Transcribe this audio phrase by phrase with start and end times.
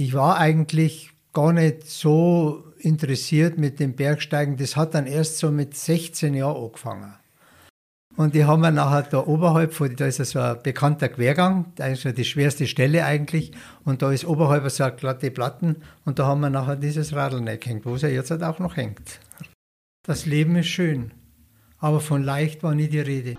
[0.00, 4.56] ich war eigentlich gar nicht so interessiert mit dem Bergsteigen.
[4.56, 7.14] Das hat dann erst so mit 16 Jahren angefangen.
[8.16, 11.86] Und die haben wir nachher da oberhalb, von, da ist so ein bekannter Quergang, da
[11.86, 13.52] ist ja die schwerste Stelle eigentlich.
[13.84, 15.76] Und da ist oberhalb so eine glatte Platten.
[16.04, 18.76] Und da haben wir nachher dieses Radl gehängt, wo es ja jetzt halt auch noch
[18.76, 19.20] hängt.
[20.02, 21.12] Das Leben ist schön,
[21.78, 23.36] aber von leicht war nie die Rede.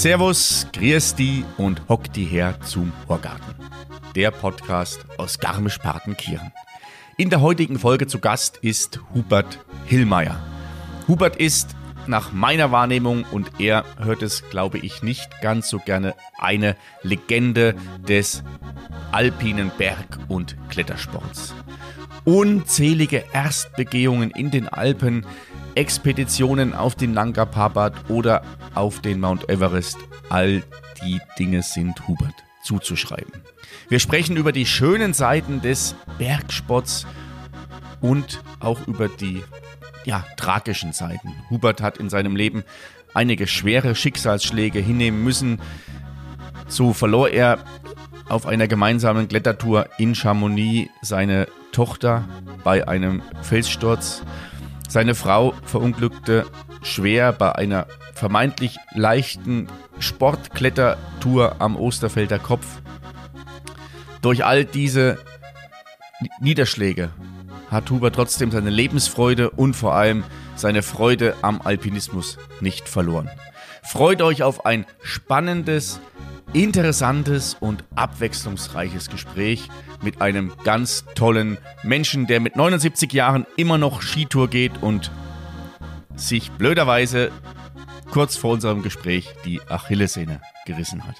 [0.00, 3.54] Servus, grüß die und hock die her zum Horgarten.
[4.14, 6.52] Der Podcast aus Garmisch-Partenkirchen.
[7.18, 10.42] In der heutigen Folge zu Gast ist Hubert Hillmeier.
[11.06, 16.14] Hubert ist nach meiner Wahrnehmung, und er hört es, glaube ich, nicht ganz so gerne,
[16.38, 17.74] eine Legende
[18.08, 18.42] des
[19.12, 21.54] alpinen Berg- und Klettersports.
[22.24, 25.26] Unzählige Erstbegehungen in den Alpen,
[25.80, 28.42] Expeditionen auf den Nanga Parbat oder
[28.74, 29.96] auf den Mount Everest,
[30.28, 30.62] all
[31.02, 33.32] die Dinge sind Hubert zuzuschreiben.
[33.88, 37.06] Wir sprechen über die schönen Seiten des Bergsports
[38.02, 39.42] und auch über die
[40.04, 41.32] ja, tragischen Seiten.
[41.48, 42.62] Hubert hat in seinem Leben
[43.14, 45.62] einige schwere Schicksalsschläge hinnehmen müssen.
[46.68, 47.58] So verlor er
[48.28, 52.28] auf einer gemeinsamen Klettertour in Chamonix seine Tochter
[52.64, 54.22] bei einem Felssturz.
[54.90, 56.46] Seine Frau verunglückte
[56.82, 59.68] schwer bei einer vermeintlich leichten
[60.00, 62.66] Sportklettertour am Osterfelder Kopf.
[64.20, 65.16] Durch all diese
[66.40, 67.10] Niederschläge
[67.70, 70.24] hat Huber trotzdem seine Lebensfreude und vor allem
[70.56, 73.30] seine Freude am Alpinismus nicht verloren.
[73.84, 76.00] Freut euch auf ein spannendes,
[76.52, 79.68] interessantes und abwechslungsreiches Gespräch
[80.02, 85.10] mit einem ganz tollen Menschen, der mit 79 Jahren immer noch Skitour geht und
[86.16, 87.30] sich blöderweise
[88.10, 91.16] kurz vor unserem Gespräch die Achillessehne gerissen hat.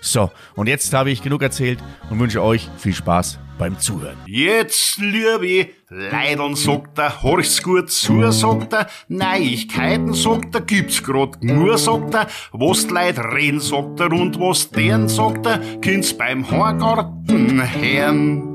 [0.00, 1.80] So, und jetzt habe ich genug erzählt
[2.10, 4.16] und wünsche euch viel Spaß beim Zuhören.
[4.26, 11.42] Jetzt, liebe Leideln, sagt er, horch's gut zu, sagt er, Neuigkeiten, sagt er, gibt's grad
[11.42, 16.16] nur, sagt er, was die Leute reden, sagt er, und was deren, sagt er, kind's
[16.16, 18.54] beim Horgarten hören.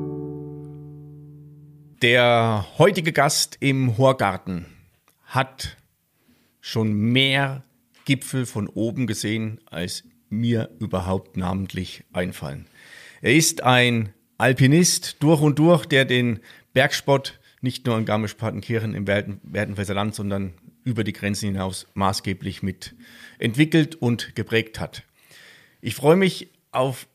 [2.02, 4.66] Der heutige Gast im Horgarten
[5.26, 5.78] hat
[6.62, 7.64] schon mehr
[8.06, 12.68] Gipfel von oben gesehen, als mir überhaupt namentlich einfallen.
[13.22, 16.40] Er ist ein Alpinist durch und durch, der den
[16.74, 22.94] Bergsport nicht nur in Garmisch-Partenkirchen im Werdenfelser Land, sondern über die Grenzen hinaus maßgeblich mit
[23.40, 25.04] entwickelt und geprägt hat.
[25.82, 27.08] Ich freue mich auf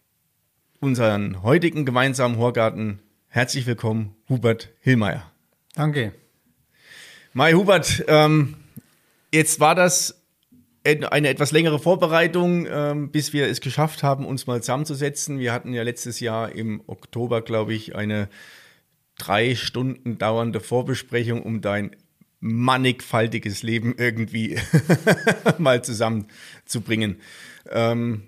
[0.80, 3.00] unseren heutigen gemeinsamen Horgarten.
[3.28, 5.30] Herzlich willkommen, Hubert Hillmeier.
[5.74, 6.12] Danke.
[7.34, 8.56] Mai Hubert, ähm,
[9.32, 10.17] jetzt war das
[10.88, 15.38] eine etwas längere Vorbereitung, ähm, bis wir es geschafft haben, uns mal zusammenzusetzen.
[15.38, 18.28] Wir hatten ja letztes Jahr im Oktober, glaube ich, eine
[19.18, 21.96] drei Stunden dauernde Vorbesprechung, um dein
[22.40, 24.58] mannigfaltiges Leben irgendwie
[25.58, 27.16] mal zusammenzubringen.
[27.70, 28.22] Ähm,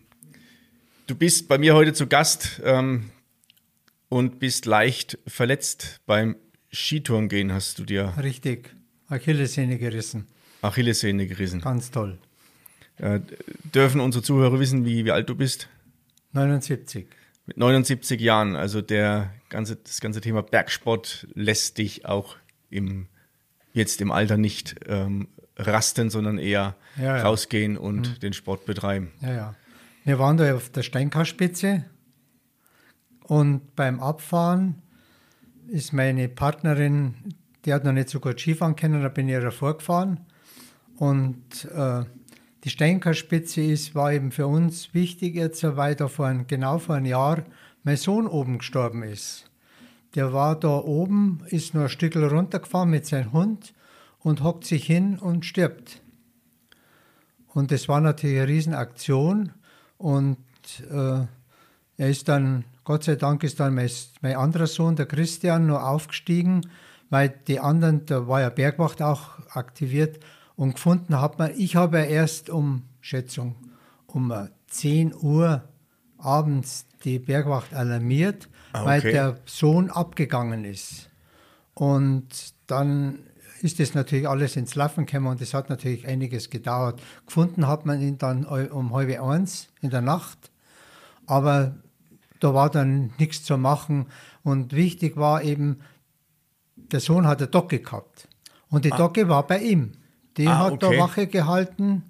[1.07, 3.11] du bist bei mir heute zu Gast ähm,
[4.09, 6.37] und bist leicht verletzt beim
[6.73, 8.15] Skitourengehen, hast du dir.
[8.21, 8.75] Richtig,
[9.09, 10.27] Achillessehne gerissen.
[10.63, 11.61] Achillessehne gerissen.
[11.61, 12.19] Ganz toll.
[13.01, 13.21] Äh,
[13.75, 15.69] dürfen unsere Zuhörer wissen, wie, wie alt du bist?
[16.33, 17.07] 79.
[17.47, 18.57] Mit 79 Jahren.
[18.57, 22.37] Also der ganze, das ganze Thema Bergsport lässt dich auch
[22.69, 23.07] im,
[23.73, 27.23] jetzt im Alter nicht ähm, rasten, sondern eher ja, ja.
[27.23, 28.21] rausgehen und mhm.
[28.21, 29.13] den Sport betreiben.
[29.21, 29.55] Ja, ja.
[30.05, 31.85] Wir waren da auf der Steinkarspitze
[33.23, 34.83] und beim Abfahren
[35.69, 37.15] ist meine Partnerin,
[37.65, 40.21] die hat noch nicht so gut Skifahren können, da bin ich ihr vorgefahren
[40.97, 42.05] und äh,
[42.65, 47.07] die Steinkarspitze ist, war eben für uns wichtig, jetzt weil da vor genau vor einem
[47.07, 47.45] Jahr
[47.83, 49.51] mein Sohn oben gestorben ist.
[50.15, 53.73] Der war da oben, ist nur ein Stück runtergefahren mit seinem Hund
[54.19, 56.03] und hockt sich hin und stirbt.
[57.49, 59.53] Und das war natürlich eine Riesenaktion
[59.97, 60.39] und
[60.91, 61.27] äh,
[61.97, 63.91] er ist dann, Gott sei Dank ist dann mein,
[64.21, 66.71] mein anderer Sohn, der Christian, nur aufgestiegen,
[67.09, 70.21] weil die anderen, da war ja Bergwacht auch aktiviert,
[70.61, 73.55] und gefunden hat man, ich habe erst um, Schätzung,
[74.07, 74.31] um
[74.67, 75.65] 10 Uhr
[76.19, 78.87] abends die Bergwacht alarmiert, ah, okay.
[78.87, 81.09] weil der Sohn abgegangen ist.
[81.73, 83.21] Und dann
[83.63, 87.01] ist das natürlich alles ins Laufen gekommen und es hat natürlich einiges gedauert.
[87.25, 90.51] Gefunden hat man ihn dann um halb eins in der Nacht,
[91.25, 91.75] aber
[92.39, 94.09] da war dann nichts zu machen.
[94.43, 95.81] Und wichtig war eben,
[96.77, 98.29] der Sohn hat eine Docke gehabt.
[98.69, 99.93] Und die Docke war bei ihm.
[100.37, 100.97] Die Ah, hat okay.
[100.97, 102.03] da Wache gehalten.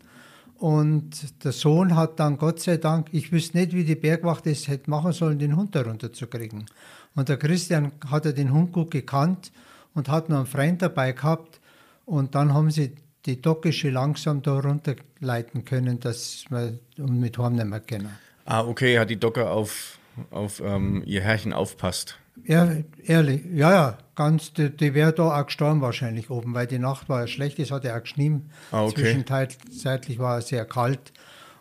[0.58, 4.68] Und der Sohn hat dann, Gott sei Dank, ich wüsste nicht, wie die Bergwacht es
[4.68, 6.66] hätte machen sollen, den Hund da runterzukriegen.
[7.14, 9.52] Und der Christian hat ja den Hund gut gekannt
[9.94, 11.60] und hat noch einen Freund dabei gehabt.
[12.04, 12.92] Und dann haben sie
[13.24, 18.10] die Docke schon langsam da runterleiten können, dass wir mit heim nicht mehr können.
[18.44, 19.98] Ah, okay, hat die Docker auf,
[20.30, 22.18] auf ähm, ihr Herrchen aufpasst.
[22.44, 22.72] Ja,
[23.04, 27.08] ehrlich, ja, ja, ganz, die, die wäre da auch gestorben wahrscheinlich oben, weil die Nacht
[27.08, 28.50] war ja schlecht, es hat ja auch geschnien.
[28.72, 29.02] Ah, okay.
[29.02, 31.12] Zwischenzeitlich war es sehr kalt.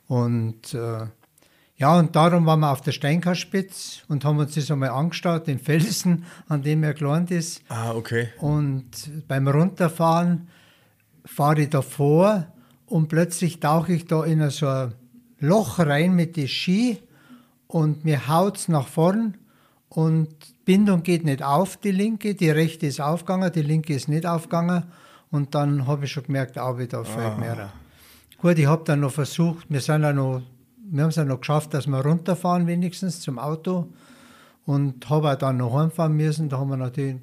[0.08, 1.06] Und äh,
[1.78, 5.60] ja, und darum waren wir auf der Steinkarspitz und haben uns das einmal angeschaut, den
[5.60, 7.62] Felsen, an dem er gelernt ist.
[7.70, 8.30] Ah, okay.
[8.40, 8.90] Und
[9.30, 10.50] beim Runterfahren
[11.24, 12.48] fahre ich davor
[12.86, 14.94] und plötzlich tauche ich da in so ein
[15.40, 16.98] Loch rein mit den Ski
[17.68, 19.38] und mir haut's nach vorn
[19.89, 20.30] und
[20.65, 24.83] Bindung geht nicht auf, die linke, die rechte ist aufgegangen, die linke ist nicht aufgegangen
[25.31, 27.71] und dann habe ich schon gemerkt, auch wieder fällt mehr.
[28.41, 30.41] Gut, ich habe dann noch versucht, wir sind ja noch,
[30.91, 33.88] wir haben es ja noch geschafft, dass wir runterfahren wenigstens zum Auto
[34.65, 36.50] und habe dann noch heimfahren müssen.
[36.50, 37.18] Da haben wir natürlich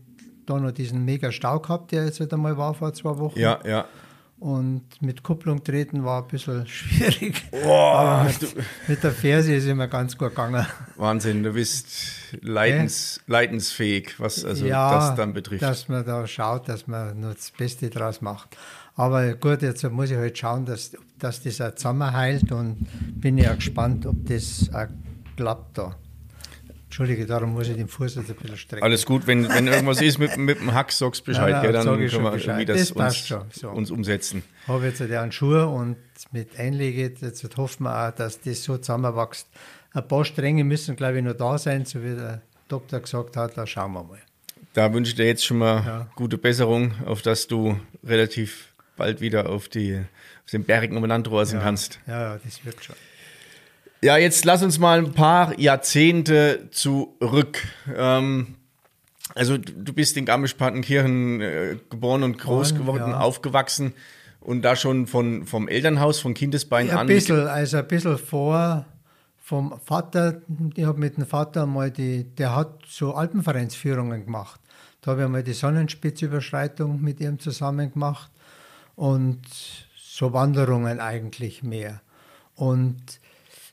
[0.45, 3.39] da noch diesen mega Stau gehabt, der jetzt wieder mal war vor zwei Wochen.
[3.39, 3.87] Ja, ja.
[4.39, 7.51] Und mit Kupplung treten war ein bisschen schwierig.
[7.51, 8.57] Boah, mit,
[8.87, 10.67] mit der Ferse ist immer ganz gut gegangen.
[10.97, 11.89] Wahnsinn, du bist
[12.43, 15.63] leidens, leidensfähig, was also das dann betrifft.
[15.63, 18.57] dass man da schaut, dass man nur das Beste draus macht.
[18.95, 23.55] Aber gut, jetzt muss ich halt schauen, dass, dass das auch zusammenheilt und bin ja
[23.55, 24.87] gespannt, ob das auch
[25.37, 25.97] klappt da.
[26.99, 28.83] Entschuldige, darum muss ich den Fuß jetzt ein bisschen strecken.
[28.83, 31.73] Alles gut, wenn, wenn irgendwas ist mit, mit dem Hack, sagst Bescheid, Ja, ja, gell,
[31.73, 33.69] dann können ich schon wir irgendwie das, Das uns, schon, so.
[33.69, 34.43] uns umsetzen.
[34.67, 35.99] habe jetzt einen Schuh und
[36.33, 39.47] mit Einlege, jetzt hoffen wir auch, dass das so zusammenwächst.
[39.93, 43.59] Ein paar Stränge müssen, glaube ich, noch da sein, so wie der Doktor gesagt hat,
[43.59, 44.19] da schauen wir mal.
[44.73, 46.09] Da wünsche ich dir jetzt schon mal Ja.
[46.15, 49.99] gute Besserung, auf dass du relativ bald wieder auf, die,
[50.47, 52.01] auf den Bergen umeinander rosen kannst.
[52.07, 52.97] Ja, ja, das wird schon.
[54.07, 57.67] Ja, jetzt lass uns mal ein paar Jahrzehnte zurück.
[57.93, 58.55] Ähm,
[59.35, 63.19] also du bist in Garmisch-Partenkirchen äh, geboren und groß Geboren, geworden, ja.
[63.19, 63.95] aufgewachsen
[64.39, 66.99] und da schon von, vom Elternhaus, von Kindesbein Ja, an.
[67.01, 68.87] ein bisschen, also ein bisschen vor
[69.43, 70.41] vom Vater,
[70.77, 74.61] ich habe mit dem Vater mal die, der hat so Alpenvereinsführungen gemacht.
[75.01, 78.31] Da habe ich mal die Sonnenspitzüberschreitung mit ihm zusammen gemacht
[78.95, 79.43] und
[79.97, 82.03] so Wanderungen eigentlich mehr.
[82.55, 83.19] Und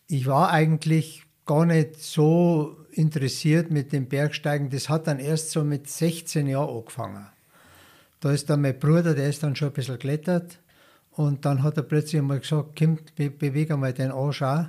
[0.08, 4.70] ich war eigentlich gar nicht so interessiert mit dem Bergsteigen.
[4.70, 7.28] Das hat dann erst so mit 16 Jahren angefangen.
[8.20, 10.60] Da ist dann mein Bruder, der ist dann schon ein bisschen geklettert.
[11.16, 14.66] Und dann hat er plötzlich einmal gesagt, komm, be bewege mal den Arsch auch.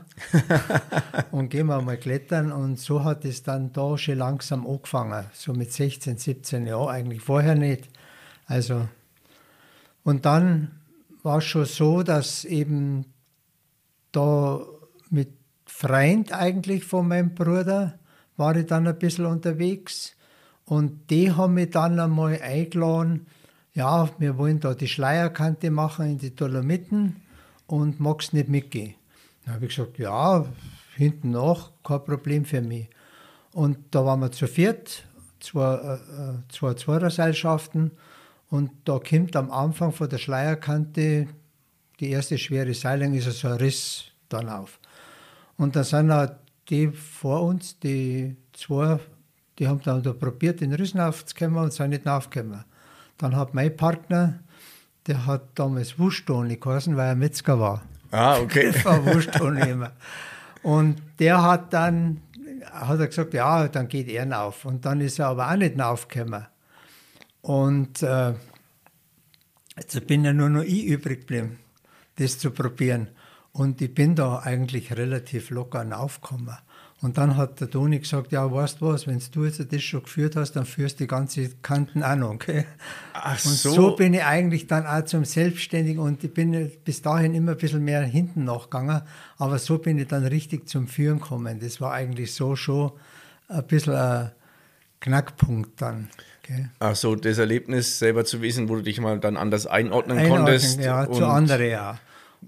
[1.31, 2.53] und gehen wir mal klettern.
[2.53, 5.25] Und so hat es dann da schon langsam angefangen.
[5.33, 7.89] So mit 16, 17 Jahren, eigentlich vorher nicht.
[8.47, 8.89] Also,
[10.03, 10.83] und dann
[11.23, 13.07] war es schon so, dass eben
[14.13, 14.61] da
[15.11, 15.33] mit
[15.67, 17.99] Freund eigentlich von meinem Bruder
[18.37, 20.15] war ich dann ein bisschen unterwegs
[20.65, 23.27] und die haben mich dann einmal eingeladen,
[23.75, 27.23] ja, wir wollen da die Schleierkante machen in die Dolomiten
[27.67, 28.95] und magst nicht mitgehen.
[29.45, 30.47] Dann habe ich gesagt, ja,
[30.95, 32.89] hinten nach, kein Problem für mich.
[33.53, 35.05] Und da waren wir zu viert,
[35.41, 37.93] zwei, äh, zwei Zweierseilschaften
[38.49, 41.29] und da kommt am Anfang von der Schleierkante
[42.01, 44.79] die erste schwere Seilung, ist so ein Riss dann auf.
[45.57, 46.29] Und dann sind auch
[46.69, 48.99] die vor uns, die zwei,
[49.59, 52.65] die haben dann da probiert, den Rissen aufzukommen und sind nicht aufgekommen.
[53.19, 54.41] Dann hat mein Partner,
[55.07, 57.83] der hat damals Wuschtoni geheißen, weil er Metzger war.
[58.11, 58.73] Ah, okay.
[58.73, 59.93] Das war Wuschtoni immer.
[60.63, 62.23] Und der hat dann,
[62.73, 64.65] hat er gesagt, ja, dann geht er auf.
[64.65, 66.47] Und dann ist er aber auch nicht aufgekommen.
[67.43, 68.33] Und äh,
[69.77, 71.59] jetzt bin ja nur noch ich übrig geblieben,
[72.17, 73.09] das zu probieren.
[73.55, 76.57] Und ich bin da eigentlich relativ locker aufgekommen.
[77.01, 80.03] Und dann hat der Toni gesagt, ja, weißt du was, wenn du jetzt das schon
[80.03, 82.31] geführt hast, dann führst du die ganze Kanten auch noch.
[82.31, 82.65] Okay?
[83.13, 83.73] Ach Und so.
[83.73, 83.97] so.
[83.97, 87.85] bin ich eigentlich dann auch zum Selbstständigen und ich bin bis dahin immer ein bisschen
[87.85, 89.03] mehr hinten nachgegangen,
[89.39, 91.61] aber so bin ich dann richtig zum Führen gekommen.
[91.61, 92.91] Das war eigentlich so schon
[93.49, 94.33] ein bisschen ein
[95.01, 96.09] Knackpunkt dann.
[96.43, 96.71] Okay?
[96.81, 100.47] Ach so, das Erlebnis selber zu wissen, wo du dich mal dann anders einordnen, Einordnen,
[100.47, 100.81] konntest.
[100.81, 102.01] Ja, zu anderen, ja.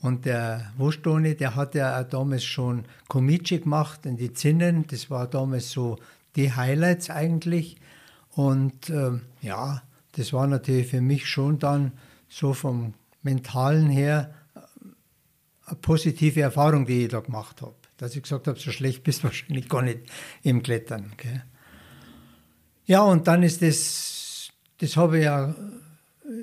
[0.02, 4.86] Und der Wurstoni, der hat ja damals schon Komici gemacht in die Zinnen.
[4.88, 5.98] Das war damals so
[6.36, 7.76] die Highlights eigentlich.
[8.30, 11.92] Und ähm, ja, das war natürlich für mich schon dann
[12.28, 14.60] so vom Mentalen her äh,
[15.66, 17.74] eine positive Erfahrung, die ich da gemacht habe.
[17.96, 20.00] Dass ich gesagt habe, so schlecht bist du wahrscheinlich gar nicht
[20.42, 21.10] im Klettern.
[21.14, 21.40] Okay?
[22.84, 24.16] Ja, und dann ist das
[24.78, 25.54] das habe ich ja,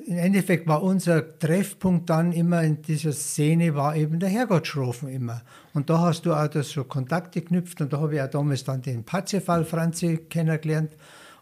[0.05, 5.41] im Endeffekt war unser Treffpunkt dann immer in dieser Szene, war eben der Herrgottschrofen immer.
[5.73, 8.63] Und da hast du auch das so Kontakte geknüpft und da habe ich auch damals
[8.63, 10.91] dann den Parzefall Franzi kennengelernt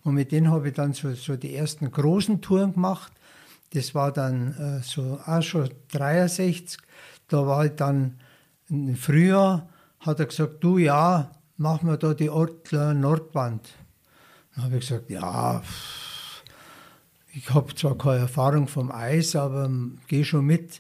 [0.04, 3.12] und mit denen habe ich dann so, so die ersten großen Touren gemacht.
[3.74, 6.78] Das war dann äh, so auch schon 63.
[7.28, 8.20] Da war ich dann
[8.70, 9.70] im Frühjahr,
[10.00, 13.70] hat er gesagt, du ja, machen wir da die Ortler Nordwand.
[14.56, 15.62] Dann habe ich gesagt, ja,
[17.34, 19.70] ich habe zwar keine Erfahrung vom Eis, aber
[20.08, 20.80] gehe schon mit.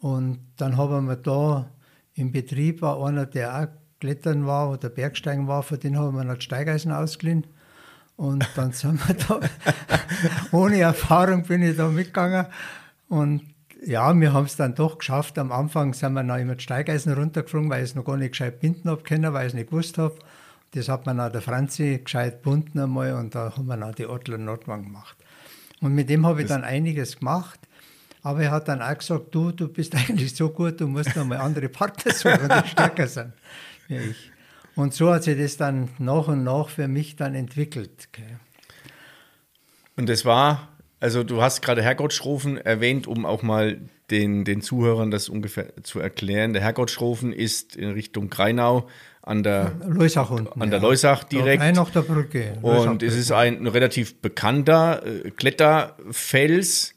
[0.00, 1.70] Und dann haben wir da
[2.14, 3.68] im Betrieb war einer, der auch
[4.00, 7.46] Klettern war oder Bergsteigen war, für den haben wir noch Steigeisen ausgeliehen.
[8.16, 9.40] Und dann sind wir da,
[10.56, 12.46] ohne Erfahrung bin ich da mitgegangen.
[13.08, 13.42] Und
[13.84, 15.38] ja, wir haben es dann doch geschafft.
[15.38, 18.32] Am Anfang sind wir noch immer die Steigeisen runtergeflogen, weil ich es noch gar nicht
[18.32, 20.16] gescheit binden habe können, weil ich es nicht gewusst habe.
[20.72, 24.06] Das hat man auch der Franzi gescheit bunden einmal und da haben wir noch die
[24.06, 25.21] Adler Nordwand gemacht.
[25.82, 27.60] Und mit dem habe ich dann einiges gemacht.
[28.22, 31.26] Aber er hat dann auch gesagt, du, du bist eigentlich so gut, du musst noch
[31.26, 33.32] mal andere Partner suchen, die stärker sind
[33.88, 34.30] wie ich.
[34.74, 38.08] Und so hat sich das dann nach und nach für mich dann entwickelt.
[39.96, 45.10] Und das war, also du hast gerade Herrgottschrofen erwähnt, um auch mal den, den Zuhörern
[45.10, 46.54] das ungefähr zu erklären.
[46.54, 48.88] Der Herrgottschrofen ist in Richtung Greinau
[49.22, 50.60] an der Leusach unten.
[50.60, 50.86] An der ja.
[50.86, 51.62] Leusach direkt.
[51.62, 52.58] Ein nach der Brücke.
[52.60, 56.94] und es ist ein relativ bekannter äh, Kletterfels.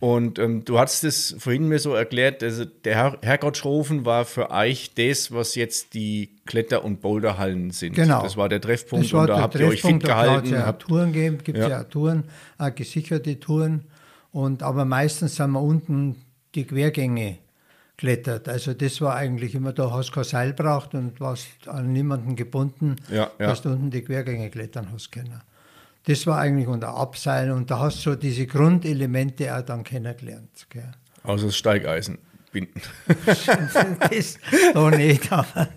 [0.00, 4.50] Und ähm, du hast es vorhin mir so erklärt, also der Her Herrgottschrofen war für
[4.50, 7.94] euch das, was jetzt die Kletter- und Boulderhallen sind.
[7.94, 8.22] Genau.
[8.22, 10.52] Das war der Treffpunkt war und da habt ihr euch fit gehalten.
[10.52, 11.68] Ja Touren gegeben, gibt ja.
[11.68, 12.24] ja Touren,
[12.74, 13.84] gesicherte Touren.
[14.30, 16.16] Und, aber meistens sind wir unten
[16.54, 17.38] die Quergänge
[17.96, 18.48] klettert.
[18.48, 22.36] Also das war eigentlich immer, da hast du kein Seil braucht und warst an niemanden
[22.36, 23.46] gebunden, ja, ja.
[23.46, 25.40] dass du unten die Quergänge klettern hast können.
[26.06, 30.66] Das war eigentlich unter Abseilen und da hast du so diese Grundelemente auch dann kennengelernt.
[30.68, 30.92] Gell.
[31.22, 32.18] Außer das Steigeisen
[32.52, 32.80] binden.
[33.26, 34.38] das
[34.74, 35.68] doch nicht, aber.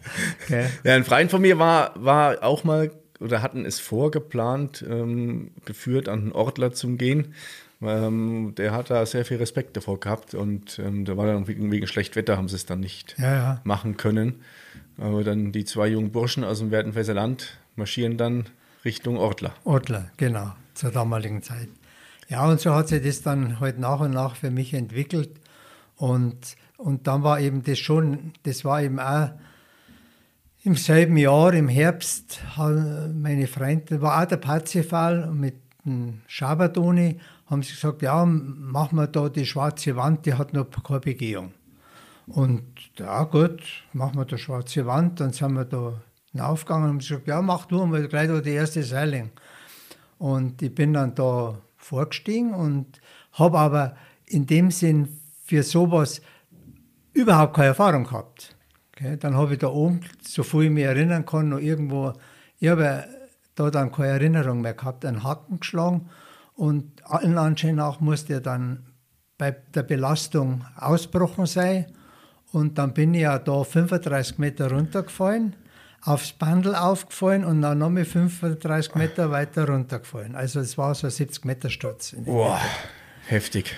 [0.44, 0.68] Okay.
[0.84, 6.08] Ja, ein Freund von mir war, war auch mal oder hatten es vorgeplant, ähm, geführt,
[6.08, 7.34] an den Ortler zu gehen.
[7.82, 11.72] Ähm, der hat da sehr viel Respekt davor gehabt und ähm, da war dann wegen,
[11.72, 13.62] wegen schlecht Wetter, haben sie es dann nicht ja, ja.
[13.64, 14.42] machen können.
[14.98, 18.46] Aber dann die zwei jungen Burschen aus dem Werdenfelser Land marschieren dann
[18.84, 19.54] Richtung Ortler.
[19.64, 21.70] Ortler, genau, zur damaligen Zeit.
[22.30, 25.30] Ja, und so hat sich das dann halt nach und nach für mich entwickelt.
[25.96, 29.30] Und, und dann war eben das schon, das war eben auch
[30.64, 35.56] im selben Jahr, im Herbst, meine Freunde, war auch der Parzifal mit
[35.86, 37.20] dem Schaberdoni
[37.50, 41.54] haben sie gesagt, ja, machen wir da die schwarze Wand, die hat noch keine Begehung.
[42.28, 42.64] Und
[42.98, 43.62] ja gut,
[43.94, 45.94] machen wir da schwarze Wand, dann sind wir da
[46.40, 49.32] aufgegangen und haben gesagt, ja, mach du mal gleich da die erste Seiling.
[50.18, 53.00] Und ich bin dann da vorgestiegen und
[53.34, 56.22] habe aber in dem Sinn für sowas
[57.14, 58.56] überhaupt keine Erfahrung gehabt.
[58.92, 62.14] Okay, dann habe ich da oben, so viel ich mich erinnern kann, noch irgendwo,
[62.60, 63.06] ich habe
[63.56, 66.10] da dann keine Erinnerung mehr gehabt, einen Haken geschlagen
[66.58, 68.88] und allen Anschein nach musste er dann
[69.38, 71.86] bei der Belastung ausbrochen sein.
[72.52, 75.56] Und dann bin ich ja da 35 Meter runtergefallen,
[76.02, 80.36] aufs Bandel aufgefallen und dann nochmal 35 Meter weiter runtergefallen.
[80.36, 82.16] Also es war so ein 70 Meter Sturz.
[82.26, 82.60] Boah,
[83.28, 83.76] heftig.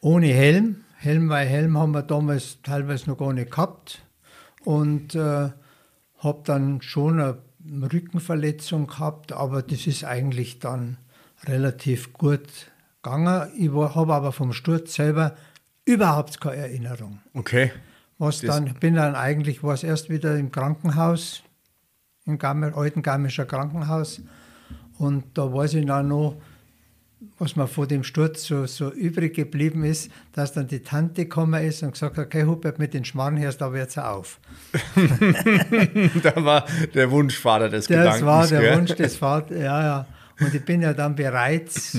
[0.00, 0.84] Ohne Helm.
[0.98, 4.04] Helm, weil Helm haben wir damals teilweise noch gar nicht gehabt.
[4.64, 5.50] Und äh,
[6.18, 10.98] habe dann schon eine Rückenverletzung gehabt, aber das ist eigentlich dann
[11.46, 12.48] relativ gut
[13.02, 13.50] gegangen.
[13.56, 15.36] Ich habe aber vom Sturz selber
[15.84, 17.20] überhaupt keine Erinnerung.
[17.34, 17.72] Okay.
[18.18, 21.42] Was das dann, bin dann eigentlich, war es erst wieder im Krankenhaus,
[22.26, 24.20] im Gammel, alten Garmischer Krankenhaus.
[24.98, 26.36] Und da weiß ich dann noch,
[27.38, 31.62] was mir vor dem Sturz so, so übrig geblieben ist, dass dann die Tante gekommen
[31.64, 34.40] ist und gesagt hat, okay Hubert, mit den Schmarrn hörst, da wird's auf.
[36.22, 36.64] da war
[36.94, 38.20] der Wunschvater des das Gedankens.
[38.20, 38.76] Das war der gell?
[38.76, 40.06] Wunsch des Vaters, ja, ja.
[40.40, 41.98] Und ich bin ja dann bereits,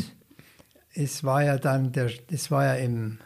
[0.94, 3.20] es war ja dann, der, es war ja im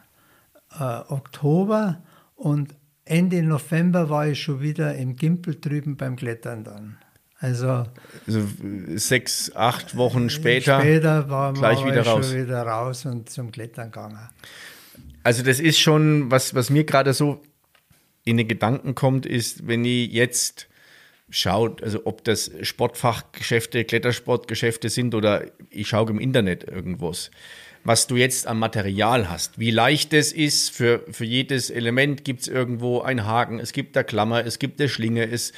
[0.80, 2.02] äh, Oktober
[2.36, 6.98] und Ende November war ich schon wieder im Gimpel drüben beim Klettern dann.
[7.40, 7.86] Also,
[8.26, 8.48] also
[8.96, 12.30] sechs, acht Wochen später, später war, gleich war wieder ich raus.
[12.30, 14.30] schon wieder raus und zum Klettern gegangen.
[15.24, 17.42] Also das ist schon, was, was mir gerade so
[18.24, 20.70] in den Gedanken kommt, ist, wenn ich jetzt
[21.30, 27.32] schaut, also ob das Sportfachgeschäfte, Klettersportgeschäfte sind oder ich schaue im Internet irgendwas,
[27.84, 32.42] was du jetzt an Material hast, wie leicht es ist, für, für jedes Element gibt
[32.42, 35.54] es irgendwo einen Haken, es gibt eine Klammer, es gibt eine Schlinge, es,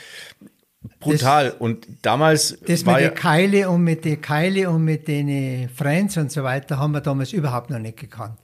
[1.00, 1.52] Brutal.
[1.52, 2.60] Das, und damals.
[2.62, 6.44] Das mit ja den Keile und mit den Keile und mit den Friends und so
[6.44, 8.38] weiter haben wir damals überhaupt noch nicht gekannt.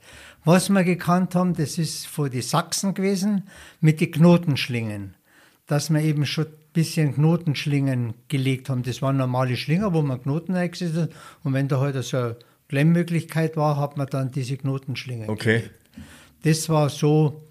[0.44, 3.48] Was wir gekannt haben, das ist von den Sachsen gewesen
[3.80, 5.14] mit den Knotenschlingen.
[5.66, 8.82] Dass wir eben schon bisschen Knotenschlingen gelegt haben.
[8.82, 11.10] Das waren normale Schlinger, wo man Knoten eingesetzt hat.
[11.42, 12.36] Und wenn da halt so eine
[12.68, 15.58] Klemmmöglichkeit war, hat man dann diese Knotenschlingen okay.
[15.58, 15.70] gelegt.
[16.44, 17.44] Das war so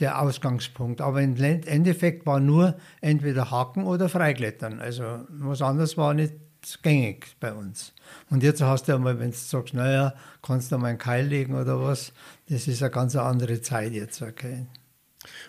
[0.00, 1.00] der Ausgangspunkt.
[1.00, 4.80] Aber im Endeffekt war nur entweder Haken oder Freiklettern.
[4.80, 6.34] Also was anderes war nicht
[6.82, 7.92] gängig bei uns.
[8.28, 11.54] Und jetzt hast du einmal, wenn du sagst, naja, kannst du mal einen Keil legen
[11.54, 12.12] oder was,
[12.48, 14.22] das ist eine ganz andere Zeit jetzt.
[14.22, 14.66] Okay.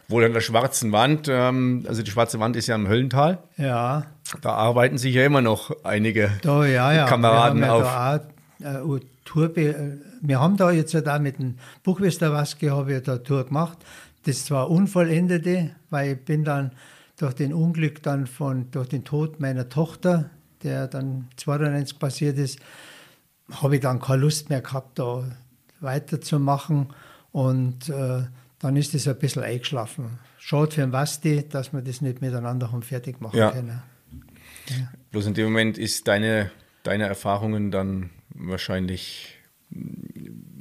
[0.07, 3.39] Wohl an der schwarzen Wand, ähm, also die schwarze Wand ist ja im Höllental.
[3.57, 4.05] Ja.
[4.41, 7.05] Da arbeiten sich ja immer noch einige da, ja, ja.
[7.05, 7.83] Kameraden wir auf.
[7.83, 8.17] Da
[8.83, 13.03] auch, äh, Tour, wir haben da jetzt ja da mit dem Buchwester Waske habe ich
[13.03, 13.77] da eine Tour gemacht.
[14.25, 16.71] Das war unvollendete, weil ich bin dann
[17.17, 20.29] durch den Unglück dann von, durch den Tod meiner Tochter,
[20.63, 22.59] der dann 92 passiert ist,
[23.51, 25.23] habe ich dann keine Lust mehr gehabt, da
[25.79, 26.87] weiterzumachen.
[27.31, 28.23] Und äh,
[28.61, 30.19] dann ist es ein bisschen eingeschlafen.
[30.37, 33.51] Schade für den Basti, dass wir das nicht miteinander haben fertig machen ja.
[33.51, 33.81] können.
[34.69, 34.91] Ja.
[35.11, 36.51] Bloß in dem Moment ist deine,
[36.83, 39.37] deine Erfahrungen dann wahrscheinlich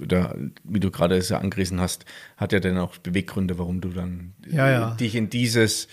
[0.00, 2.04] oder wie du gerade es ja angerissen hast,
[2.37, 4.90] hat ja dann auch Beweggründe, warum du dann ja, ja.
[4.95, 5.88] dich in dieses,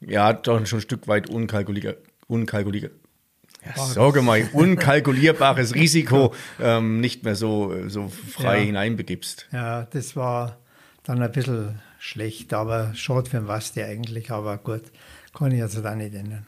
[0.00, 1.96] ja, doch schon ein Stück weit unkalkulier,
[2.28, 2.90] unkalkulier,
[3.64, 9.48] ja, sage mal, unkalkulierbares Risiko ähm, nicht mehr so, so frei hineinbegibst.
[9.52, 10.61] Ja, das war
[11.04, 14.82] dann ein bisschen schlecht, aber schade für den Basti eigentlich, aber gut,
[15.34, 16.46] kann ich also da nicht ändern.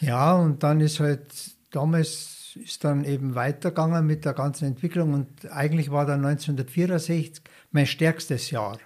[0.00, 1.22] Ja, und dann ist halt
[1.70, 7.86] damals ist dann eben weitergegangen mit der ganzen Entwicklung und eigentlich war dann 1964 mein
[7.86, 8.78] stärkstes Jahr.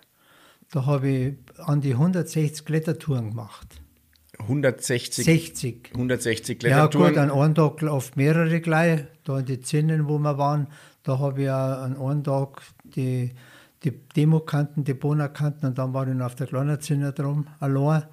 [0.71, 3.69] Da habe ich an die 160 Klettertouren gemacht.
[4.39, 5.25] 160?
[5.25, 5.91] 60.
[5.95, 7.05] 160 Klettertouren?
[7.05, 9.05] Ja gut, an einem Tag oft mehrere gleich.
[9.25, 10.67] Da in die Zinnen, wo wir waren,
[11.05, 13.31] da habe ich an einem Tag die,
[13.85, 18.05] die Demokanten, die Bonakanten und dann war ich noch auf der kleinen Zinne drum, allein.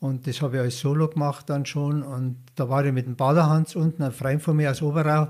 [0.00, 2.02] Und das habe ich als Solo gemacht dann schon.
[2.02, 5.28] Und da war ich mit dem Baderhans unten, ein Freund von mir aus Oberau.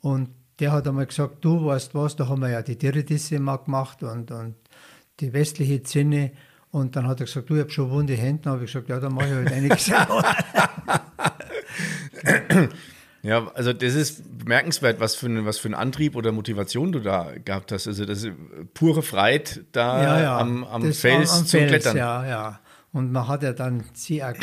[0.00, 3.58] Und der hat einmal gesagt, du weißt was, da haben wir ja die Diridisse mal
[3.58, 4.54] gemacht und, und
[5.20, 6.32] die westliche Zinne.
[6.70, 8.44] Und dann hat er gesagt, du, ich habe schon wunde Hände.
[8.44, 9.90] Dann habe ich gesagt, ja, dann mache ich halt einiges.
[13.22, 17.00] ja, also das ist bemerkenswert, was für, ein, was für einen Antrieb oder Motivation du
[17.00, 17.86] da gehabt hast.
[17.86, 18.32] Also das ist
[18.74, 20.38] pure Freit da ja, ja.
[20.38, 21.96] am, am Fels am, am zum Fels, Klettern.
[21.96, 22.60] Ja, ja.
[22.92, 24.34] Und man hat ja dann sie auch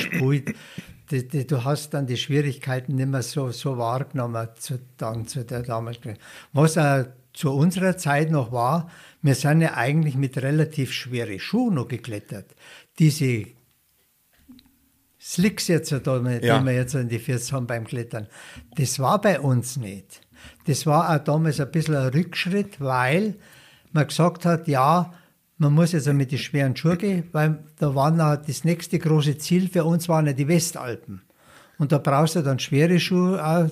[1.12, 5.62] die, du hast dann die Schwierigkeiten nicht mehr so, so wahrgenommen zu, dann zu der
[5.62, 6.18] damaligen.
[6.52, 8.90] Was auch zu unserer Zeit noch war,
[9.22, 12.56] wir sind ja eigentlich mit relativ schweren Schuhen noch geklettert.
[12.98, 13.46] Diese
[15.28, 16.64] Slicks jetzt, da, die ja.
[16.64, 18.28] wir jetzt in die Füße haben beim Klettern,
[18.76, 20.22] das war bei uns nicht.
[20.68, 23.34] Das war auch damals ein bisschen ein Rückschritt, weil
[23.92, 25.12] man gesagt hat, ja,
[25.58, 29.68] man muss jetzt mit den schweren Schuhen gehen, weil da war das nächste große Ziel
[29.68, 31.24] für uns waren ja die Westalpen.
[31.80, 33.70] Und da brauchst du dann schwere Schuhe, auch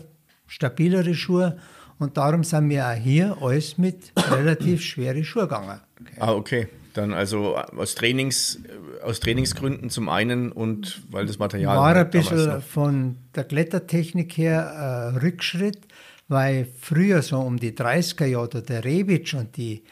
[0.48, 1.58] stabilere Schuhe.
[2.00, 5.82] Und darum sind wir auch hier alles mit relativ schweren Schuhen gegangen.
[6.02, 6.16] Okay.
[6.20, 6.68] Ah, okay.
[6.94, 8.60] Dann also aus, Trainings,
[9.02, 11.76] aus Trainingsgründen zum einen und weil das Material.
[11.76, 15.80] War ein bisschen von der Klettertechnik her ein Rückschritt,
[16.28, 19.84] weil früher so um die 30er Jahre der Rebic und die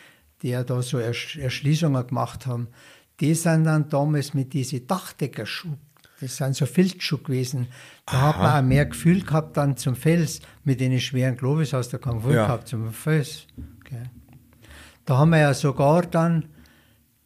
[0.41, 2.67] die ja da so Erschließungen gemacht haben,
[3.19, 5.77] die sind dann damals mit diesen Dachdeckerschuhen,
[6.19, 7.67] das sind so Filzschuhe gewesen,
[8.05, 8.27] da Aha.
[8.27, 11.99] hat man auch mehr Gefühl gehabt dann zum Fels, mit den schweren Globus hast du
[11.99, 12.45] kein Gefühl ja.
[12.45, 13.47] gehabt zum Fels.
[13.81, 14.03] Okay.
[15.05, 16.45] Da haben wir ja sogar dann,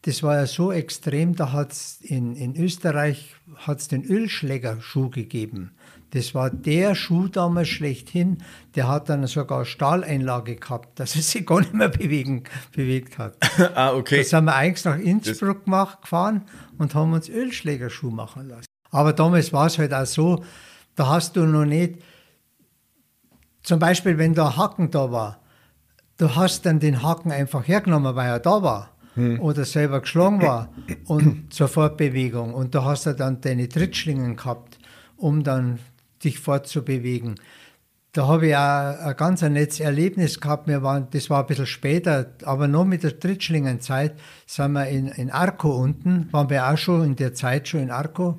[0.06, 5.72] das war ja so extrem, da hat es in, in Österreich hat's den Ölschlägerschuh gegeben.
[6.10, 8.38] Das war der Schuh damals schlechthin.
[8.76, 13.36] Der hat dann sogar Stahleinlage gehabt, dass er sich gar nicht mehr bewegen, bewegt hat.
[13.74, 14.18] ah, okay.
[14.18, 16.44] Da sind wir eigentlich nach Innsbruck gemacht, gefahren
[16.78, 18.66] und haben uns Ölschlägerschuh machen lassen.
[18.92, 20.44] Aber damals war es halt auch so,
[20.94, 22.00] da hast du noch nicht,
[23.64, 25.40] zum Beispiel, wenn da Haken da war,
[26.18, 28.95] du hast dann den Haken einfach hergenommen, weil er da war.
[29.16, 29.40] Hm.
[29.40, 30.68] Oder selber geschlagen war
[31.06, 32.54] und sofort Bewegung.
[32.54, 34.78] Und da hast du dann deine Trittschlingen gehabt,
[35.16, 35.78] um dann
[36.22, 37.36] dich fortzubewegen.
[38.12, 40.68] Da habe ich auch ein ganz nettes Erlebnis gehabt.
[40.68, 44.14] Wir waren, das war ein bisschen später, aber noch mit der Trittschlingenzeit
[44.46, 47.90] sind wir in, in Arco unten, waren wir auch schon in der Zeit schon in
[47.90, 48.36] Arco.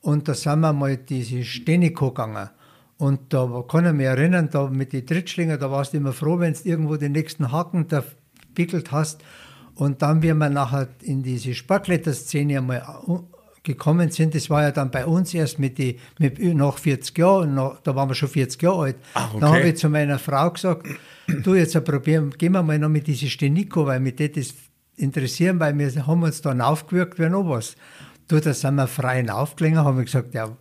[0.00, 2.48] Und da sind wir mal diese Steniko gegangen.
[2.96, 6.38] Und da kann ich mich erinnern, da mit den Trittschlingen, da warst du immer froh,
[6.38, 8.04] wenn du irgendwo den nächsten Haken da
[8.54, 9.22] wickelt hast.
[9.80, 12.82] Und dann, wie wir nachher in diese Sportkletterszene einmal
[13.62, 17.54] gekommen sind, das war ja dann bei uns erst mit die, mit nach 40 Jahren,
[17.54, 18.96] nach, da waren wir schon 40 Jahre alt.
[19.14, 19.40] Ach, okay.
[19.40, 20.86] Dann habe ich zu meiner Frau gesagt,
[21.44, 24.52] du jetzt probieren, gehen wir mal noch mit diese Stenico, weil mich das
[24.96, 27.74] interessieren, weil wir haben uns dann aufgewirkt wie noch was.
[28.28, 30.54] Du, da sind wir frei aufgelegen, haben wir gesagt, ja,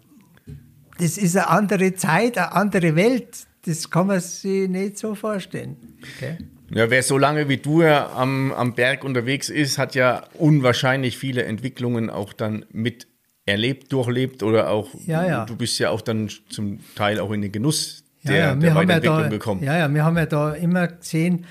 [0.97, 3.47] das ist eine andere Zeit, eine andere Welt.
[3.65, 5.75] Das kann man sich nicht so vorstellen.
[6.15, 6.37] Okay?
[6.71, 11.17] Ja, wer so lange wie du ja am, am Berg unterwegs ist, hat ja unwahrscheinlich
[11.17, 13.07] viele Entwicklungen auch dann mit
[13.45, 15.45] erlebt, durchlebt oder auch, Ja, ja.
[15.45, 18.55] du bist ja auch dann zum Teil auch in den Genuss der, ja, ja, der
[18.55, 19.63] haben ja Weiterentwicklung da, gekommen.
[19.63, 21.45] Ja, ja, wir haben ja da immer gesehen,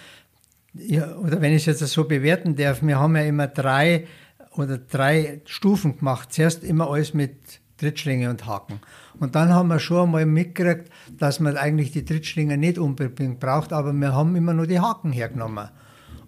[0.75, 4.07] ja, oder wenn ich es jetzt so bewerten darf, wir haben ja immer drei
[4.53, 6.33] oder drei Stufen gemacht.
[6.33, 8.81] Zuerst immer alles mit Trittschlinge und Haken.
[9.19, 13.73] Und dann haben wir schon einmal mitgekriegt, dass man eigentlich die Trittschlinge nicht unbedingt braucht,
[13.73, 15.69] aber wir haben immer nur die Haken hergenommen.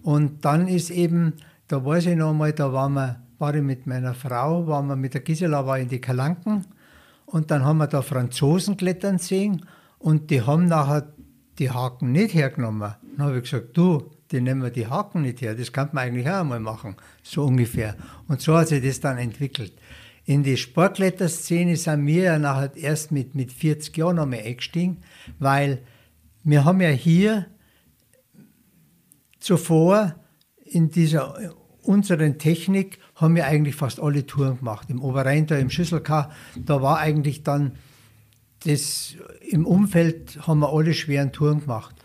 [0.01, 1.33] Und dann ist eben,
[1.67, 4.95] da weiß ich noch mal, da waren wir, war ich mit meiner Frau, waren wir
[4.95, 6.65] mit der Gisela, war in die Kalanken
[7.25, 9.65] und dann haben wir da Franzosen klettern sehen
[9.99, 11.13] und die haben nachher
[11.59, 12.95] die Haken nicht hergenommen.
[13.17, 16.05] Dann habe ich gesagt, du, die nehmen wir die Haken nicht her, das kann man
[16.05, 17.95] eigentlich auch einmal machen, so ungefähr.
[18.27, 19.73] Und so hat sich das dann entwickelt.
[20.31, 24.99] In die Sportkletterszene sind wir ja nachher erst mit, mit 40 Jahren noch mal eingestiegen,
[25.39, 25.79] weil
[26.45, 27.47] wir haben ja hier
[29.41, 30.15] zuvor
[30.63, 34.89] in dieser unseren Technik haben wir eigentlich fast alle Touren gemacht.
[34.89, 37.73] Im Oberrhein, da im Schüsselkar, da war eigentlich dann
[38.63, 39.17] das
[39.49, 41.95] im Umfeld haben wir alle schweren Touren gemacht.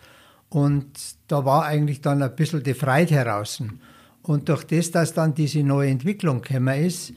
[0.49, 3.63] Und da war eigentlich dann ein bisschen die Freiheit heraus.
[4.21, 7.13] Und durch das, dass dann diese neue Entwicklung gekommen ist,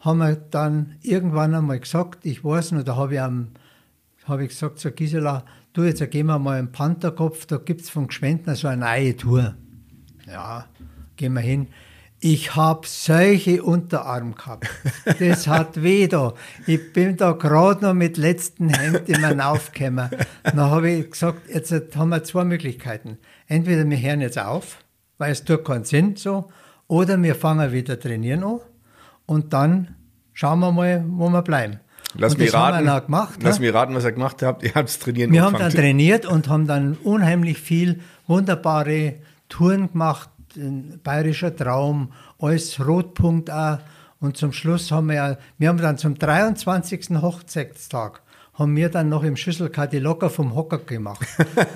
[0.00, 3.48] haben wir dann irgendwann einmal gesagt, ich weiß noch, da habe ich, am,
[4.24, 7.90] habe ich gesagt zur Gisela, du, jetzt gehen wir mal im Pantherkopf, da gibt es
[7.90, 9.54] von Gschwendner so eine neue Tour.
[10.26, 10.66] Ja,
[11.16, 11.68] gehen wir hin.
[12.22, 14.68] Ich habe solche Unterarm gehabt.
[15.18, 16.34] Das hat weh da.
[16.66, 20.10] Ich bin da gerade noch mit letzten Hemd immer aufgekommen.
[20.42, 23.16] Dann habe ich gesagt, jetzt haben wir zwei Möglichkeiten.
[23.46, 24.84] Entweder wir hören jetzt auf,
[25.16, 26.50] weil es tut keinen Sinn so,
[26.88, 28.60] oder wir fangen wieder trainieren an
[29.30, 29.94] und dann
[30.32, 31.78] schauen wir mal, wo wir bleiben.
[32.16, 33.40] Lass mich raten, gemacht.
[33.40, 33.66] lass ne?
[33.66, 34.64] mich raten, was ihr gemacht habt.
[34.64, 35.84] Ihr habt trainieren Wir haben dann angefangen.
[35.84, 39.14] trainiert und haben dann unheimlich viel wunderbare
[39.48, 40.30] Touren gemacht.
[41.04, 43.78] Bayerischer Traum, alles Rotpunkt auch.
[44.18, 47.22] Und zum Schluss haben wir wir haben dann zum 23.
[47.22, 48.22] Hochzeitstag,
[48.54, 51.24] haben wir dann noch im Schüsselkar die locker vom Hocker gemacht.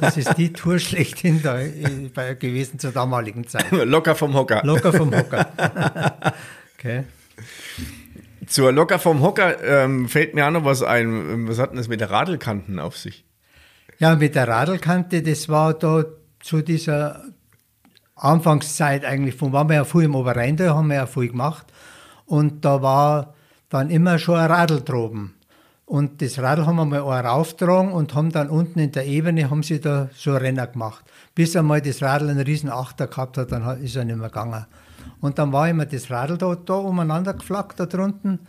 [0.00, 3.70] Das ist die Tour schlechthin da äh, gewesen zur damaligen Zeit.
[3.70, 4.60] Locker vom Hocker.
[4.64, 5.46] Locker vom Hocker.
[6.76, 7.04] Okay.
[8.46, 11.48] Zur Locker vom Hocker ähm, fällt mir auch noch was ein.
[11.48, 13.24] Was hat denn das mit der Radlkanten auf sich?
[13.98, 16.04] Ja, mit der Radlkante, das war da
[16.40, 17.22] zu dieser
[18.16, 21.66] Anfangszeit eigentlich, von waren wir ja viel im Oberrhein, da haben wir ja viel gemacht.
[22.26, 23.34] Und da war
[23.68, 25.34] dann immer schon ein Radl droben.
[25.86, 29.50] Und das Radl haben wir mal auch raufgetragen und haben dann unten in der Ebene,
[29.50, 31.04] haben sie da so Renner gemacht.
[31.34, 34.66] Bis einmal das Radl einen riesen Achter gehabt hat, dann ist er nicht mehr gegangen.
[35.20, 38.40] Und dann war immer das Radl da, da umeinander geflackt da drunten.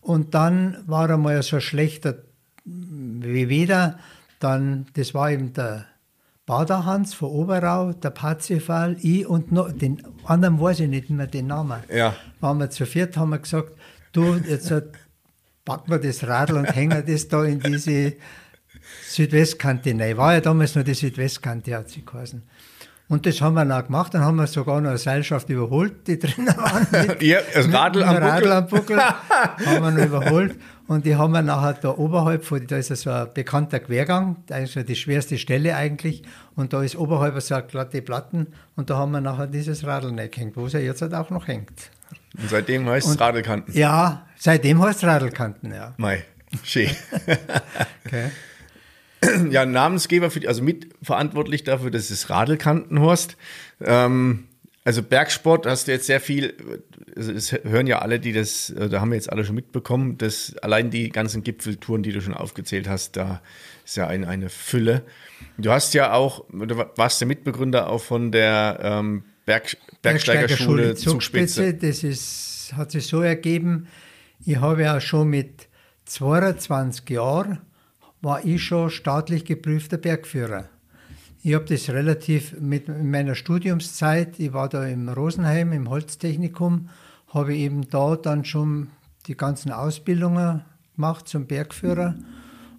[0.00, 2.16] Und dann war einmal so ein schlechter
[2.64, 3.98] wie wieder.
[4.38, 5.86] Dann, das war eben der
[6.46, 11.46] Baderhans von Oberau, der Parzifal, ich und noch, den anderen weiß ich nicht mehr den
[11.46, 11.82] Namen.
[11.92, 12.14] Ja.
[12.40, 13.72] Waren wir zu viert, haben wir gesagt,
[14.12, 14.72] du, jetzt
[15.64, 18.14] packen wir das Radl und hängen das da in diese
[19.08, 20.16] Südwestkante rein.
[20.18, 22.42] War ja damals nur die Südwestkante, hat sie geheißen.
[23.14, 24.12] Und das haben wir dann auch gemacht.
[24.12, 26.84] Dann haben wir sogar noch eine Seilschaft überholt, die drinnen waren.
[26.90, 28.52] Mit, Ja, das Radl am dem Radl Buckel.
[28.52, 29.00] am Buckel.
[29.66, 30.56] haben wir noch überholt.
[30.88, 34.56] Und die haben wir nachher da oberhalb, von, da ist so ein bekannter Quergang, da
[34.58, 36.24] ist ja die schwerste Stelle eigentlich.
[36.56, 38.48] Und da ist oberhalb so eine glatte Platten.
[38.74, 41.46] Und da haben wir nachher dieses Radl reingehängt, wo es ja jetzt halt auch noch
[41.46, 41.90] hängt.
[42.36, 43.72] Und seitdem heißt es Radlkanten.
[43.76, 45.94] Ja, seitdem heißt es Radlkanten, ja.
[45.98, 46.24] Mei,
[46.64, 46.90] schön.
[48.06, 48.30] Okay.
[49.50, 53.36] ja, Namensgeber, für die, also mitverantwortlich dafür, dass es Radlkantenhorst.
[53.80, 54.44] Ähm,
[54.84, 56.54] also Bergsport hast du jetzt sehr viel,
[57.16, 60.18] also es hören ja alle, die das, äh, da haben wir jetzt alle schon mitbekommen,
[60.18, 63.40] dass allein die ganzen Gipfeltouren, die du schon aufgezählt hast, da
[63.84, 65.02] ist ja eine, eine Fülle.
[65.56, 71.72] Du hast ja auch, du warst der Mitbegründer auch von der ähm, Berg, Bergsteigerschule Zugspitze.
[71.72, 73.86] Das ist, hat sich so ergeben,
[74.44, 75.68] ich habe ja schon mit
[76.04, 77.60] 22 Jahren,
[78.24, 80.64] war ich schon staatlich geprüfter Bergführer.
[81.42, 86.88] Ich habe das relativ mit in meiner Studiumszeit, ich war da im Rosenheim im Holztechnikum,
[87.28, 88.88] habe eben da dann schon
[89.26, 90.62] die ganzen Ausbildungen
[90.94, 92.14] gemacht zum Bergführer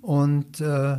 [0.01, 0.97] und äh,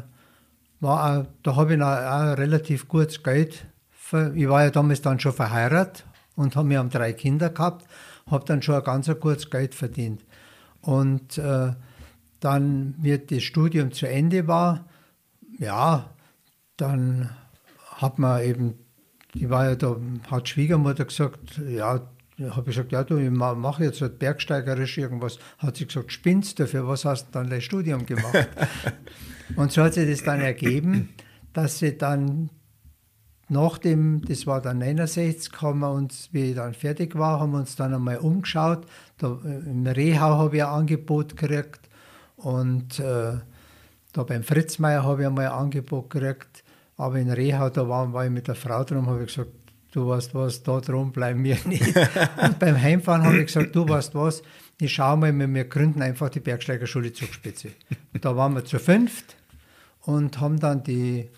[0.80, 3.66] war auch, da habe ich noch auch relativ gutes Geld.
[3.90, 6.04] ver- Ich war ja damals dann schon verheiratet
[6.36, 7.86] und haben wir haben drei Kinder gehabt,
[8.30, 10.24] habe dann schon ein ganz gutes Geld verdient.
[10.82, 11.72] Und äh,
[12.46, 14.86] dann, wie das Studium zu Ende war,
[15.58, 16.08] ja,
[16.76, 17.30] dann
[17.96, 18.74] hat man eben,
[19.34, 19.96] die war ja da,
[20.30, 25.40] hat Schwiegermutter gesagt, ja, habe ich gesagt, ja du, ich mache jetzt halt bergsteigerisch irgendwas.
[25.58, 28.48] Hat sie gesagt, spinnst du, für was hast du dann dein Studium gemacht?
[29.56, 31.08] und so hat sich das dann ergeben,
[31.52, 32.50] dass sie dann
[33.48, 37.52] nach dem, das war dann 69, haben wir uns, wie ich dann fertig war, haben
[37.52, 38.86] wir uns dann einmal umgeschaut.
[39.18, 41.80] Da, Im Rehau habe ich ein Angebot gekriegt
[42.36, 43.38] und äh,
[44.12, 46.64] da beim Fritzmeier habe ich einmal ein Angebot gekriegt.
[46.96, 49.50] Aber in Rehau, da war, war ich mit der Frau drum, habe ich gesagt,
[49.92, 51.94] du weißt was, da drum bleiben wir nicht.
[52.42, 54.42] und beim Heimfahren habe ich gesagt, du weißt was,
[54.80, 57.70] ich schaue mal, wir gründen einfach die Bergsteigerschule Zugspitze.
[58.20, 59.36] da waren wir zu fünft
[60.02, 61.28] und haben dann die,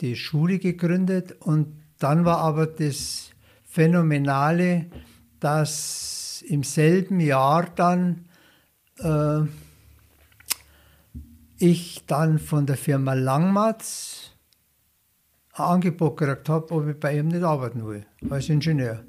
[0.00, 3.30] die Schule gegründet und dann war aber das
[3.64, 4.86] Phänomenale,
[5.40, 8.26] dass im selben Jahr dann
[8.98, 9.40] äh,
[11.62, 14.32] ich dann von der Firma Langmatz
[15.54, 19.04] ein Angebot gekriegt habe, ob ich bei ihm nicht arbeiten will, als Ingenieur.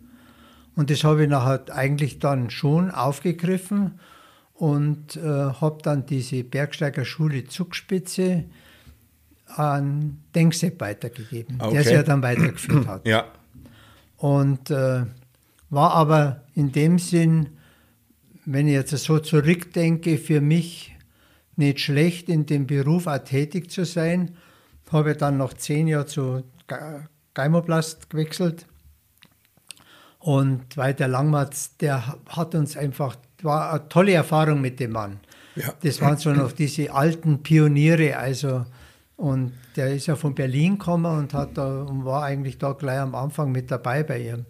[0.76, 4.00] Und das habe ich nachher eigentlich dann schon aufgegriffen
[4.54, 8.46] und äh, habe dann diese Bergsteigerschule Zugspitze
[9.48, 11.74] an Denksepp weitergegeben, okay.
[11.74, 13.08] der sie ja dann weitergeführt hat.
[13.08, 13.26] Ja.
[14.18, 15.06] Und äh,
[15.72, 17.50] war aber in dem Sinn,
[18.46, 20.93] wenn ich jetzt so zurückdenke, für mich
[21.56, 24.36] nicht schlecht, in dem Beruf auch tätig zu sein.
[24.92, 26.44] Habe dann nach zehn Jahren zu
[27.34, 28.68] Geimoplast gewechselt.
[30.20, 35.20] Und weil der Langmatz, der hat uns einfach, war eine tolle Erfahrung mit dem Mann.
[35.56, 35.74] Ja.
[35.82, 38.66] Das waren so noch diese alten Pioniere, also
[39.16, 43.00] und der ist ja von Berlin gekommen und hat da und war eigentlich da gleich
[43.00, 44.46] am Anfang mit dabei bei ihm.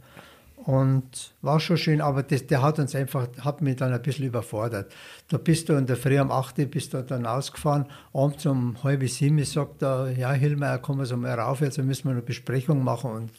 [0.65, 4.25] Und war schon schön, aber das, der hat uns einfach, hat mich dann ein bisschen
[4.25, 4.93] überfordert.
[5.27, 8.81] Da bist du in der Früh um 8 Uhr bist du dann ausgefahren, abends um
[8.81, 12.21] halb sieben sagt er, ja Hilmeier, kommen wir so mal rauf, jetzt müssen wir eine
[12.21, 13.11] Besprechung machen.
[13.11, 13.31] Und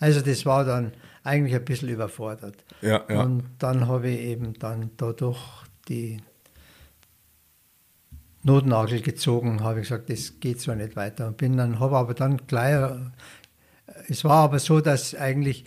[0.00, 2.56] also das war dann eigentlich ein bisschen überfordert.
[2.82, 3.22] Ja, ja.
[3.22, 5.40] Und dann habe ich eben dann dadurch
[5.88, 6.18] die
[8.42, 11.28] Notnagel gezogen, habe ich gesagt, das geht so nicht weiter.
[11.28, 12.90] Und bin dann, habe aber dann gleich,
[14.08, 15.64] es war aber so, dass eigentlich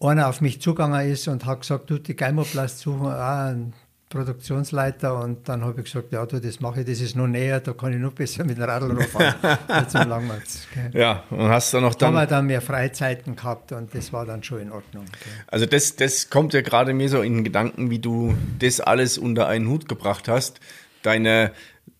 [0.00, 3.72] einer auf mich zugegangen ist und hat gesagt, du, die Geimoplast suchen auch einen
[4.08, 7.58] Produktionsleiter und dann habe ich gesagt, ja, du, das mache ich, das ist noch näher,
[7.58, 9.34] da kann ich noch besser mit dem Radl fahren
[9.66, 10.68] als im.
[10.92, 12.08] Ja, und hast dann noch dann...
[12.08, 15.06] Haben wir dann mehr Freizeiten gehabt und das war dann schon in Ordnung.
[15.08, 15.30] Okay.
[15.48, 19.18] Also das, das kommt ja gerade mir so in den Gedanken, wie du das alles
[19.18, 20.60] unter einen Hut gebracht hast.
[21.02, 21.50] Deine,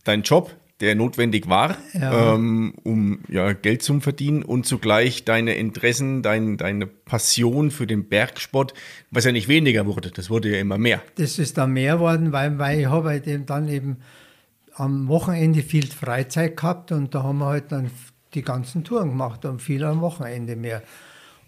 [0.04, 2.34] dein Job, der notwendig war, ja.
[2.34, 8.08] ähm, um ja, Geld zu verdienen und zugleich deine Interessen, dein, deine Passion für den
[8.08, 8.74] Bergsport,
[9.10, 11.02] was ja nicht weniger wurde, das wurde ja immer mehr.
[11.16, 13.96] Das ist dann mehr worden, weil, weil ich habe halt eben dann eben
[14.74, 17.90] am Wochenende viel Freizeit gehabt und da haben wir halt dann
[18.34, 20.82] die ganzen Touren gemacht und viel am Wochenende mehr.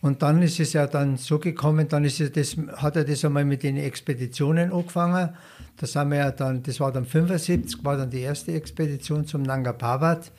[0.01, 3.25] Und dann ist es ja dann so gekommen, dann ist es das, hat er das
[3.25, 5.31] einmal mit den Expeditionen angefangen.
[5.79, 9.43] Da sind wir ja dann, das war dann 75, war dann die erste Expedition zum
[9.43, 10.33] Nanga Parbat,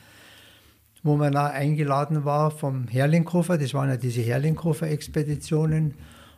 [1.01, 3.57] wo man da eingeladen war vom Herlinghofer.
[3.57, 5.93] Das waren ja diese Herlinghofer-Expeditionen.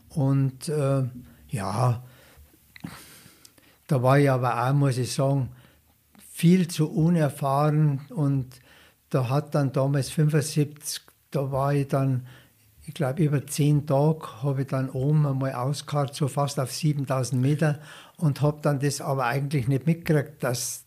[0.10, 1.04] Und äh,
[1.50, 2.04] ja,
[3.88, 5.50] da war ich aber auch, muss ich sagen,
[6.32, 8.02] viel zu unerfahren.
[8.10, 8.48] Und
[9.10, 12.28] da hat dann damals 75, da war ich dann
[12.92, 17.42] ich glaube, über zehn Tage habe ich dann oben einmal ausgekarrt, so fast auf 7000
[17.42, 17.80] Meter
[18.22, 20.86] und habe dann das aber eigentlich nicht mitgekriegt, dass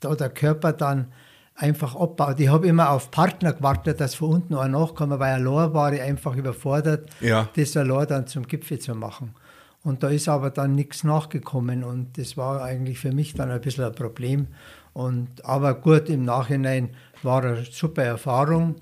[0.00, 1.12] da der Körper dann
[1.54, 2.40] einfach abbaut.
[2.40, 6.02] Ich habe immer auf Partner gewartet, dass von unten auch nachkommen, weil allein war ich
[6.02, 7.48] einfach überfordert, ja.
[7.54, 9.34] das allein dann zum Gipfel zu machen.
[9.82, 13.60] Und da ist aber dann nichts nachgekommen und das war eigentlich für mich dann ein
[13.60, 14.48] bisschen ein Problem.
[14.94, 16.90] Und, aber gut, im Nachhinein
[17.22, 18.76] war eine super Erfahrung.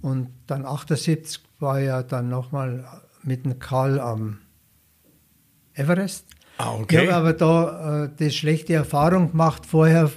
[0.00, 2.84] Und dann 78 war ja dann nochmal
[3.22, 4.38] mit dem Karl am
[5.74, 6.26] Everest.
[6.58, 7.04] Ah, okay.
[7.04, 10.10] Ich habe aber da äh, die schlechte Erfahrung gemacht vorher,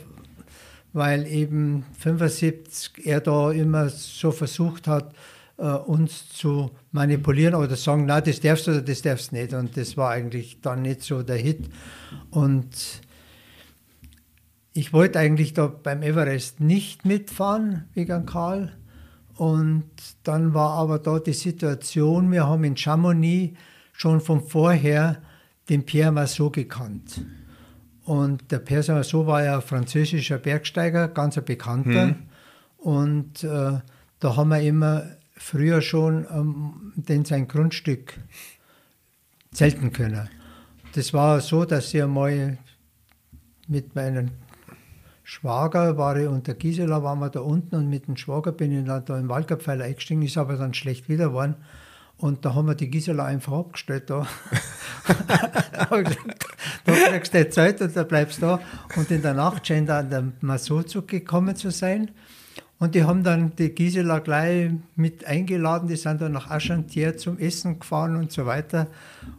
[0.92, 5.14] weil eben 75 er da immer so versucht hat,
[5.58, 9.54] äh, uns zu manipulieren oder sagen, na, das darfst du oder das darfst du nicht.
[9.54, 11.70] Und das war eigentlich dann nicht so der Hit.
[12.32, 12.70] Und
[14.74, 18.76] ich wollte eigentlich da beim Everest nicht mitfahren wegen Karl.
[19.36, 19.92] Und
[20.24, 23.56] dann war aber da die Situation, wir haben in Chamonix
[23.94, 25.22] schon von vorher
[25.72, 27.22] den Pierre Massot gekannt.
[28.04, 32.08] Und der Pierre Massot war ja französischer Bergsteiger, ganz ein bekannter.
[32.08, 32.16] Mhm.
[32.78, 33.80] Und äh,
[34.20, 38.20] da haben wir immer früher schon ähm, den sein Grundstück
[39.54, 40.30] zelten können.
[40.94, 42.58] Das war so, dass sie einmal
[43.70, 44.32] mit meinem
[45.24, 48.78] Schwager war ich und der Gisela waren wir da unten und mit dem Schwager bin
[48.78, 51.56] ich dann da im Waldgapfeiler eingestiegen, ist aber dann schlecht wieder geworden.
[52.22, 54.28] Und da haben wir die Gisela einfach abgestellt da.
[56.86, 58.60] da kriegst du Zeit und da bleibst du da.
[58.96, 62.12] Und in der Nacht scheint dann der Masozug gekommen zu sein.
[62.78, 67.40] Und die haben dann die Gisela gleich mit eingeladen, die sind dann nach Aschantier zum
[67.40, 68.88] Essen gefahren und so weiter.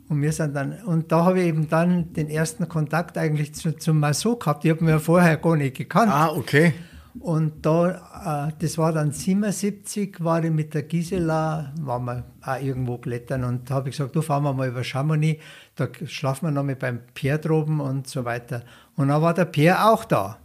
[0.09, 3.77] Und wir sind dann, und da habe ich eben dann den ersten Kontakt eigentlich zu,
[3.77, 4.65] zum Maso gehabt.
[4.65, 6.13] Die haben wir vorher gar nicht gekannt.
[6.13, 6.73] Ah, okay.
[7.21, 12.61] Und da, äh, das war dann 77, war ich mit der Gisela, waren wir auch
[12.61, 15.43] irgendwo klettern und da habe ich gesagt, du fahren wir mal über Chamonix,
[15.77, 18.63] da schlafen wir noch mit beim Pierre droben und so weiter.
[18.97, 20.39] Und dann war der Pierre auch da.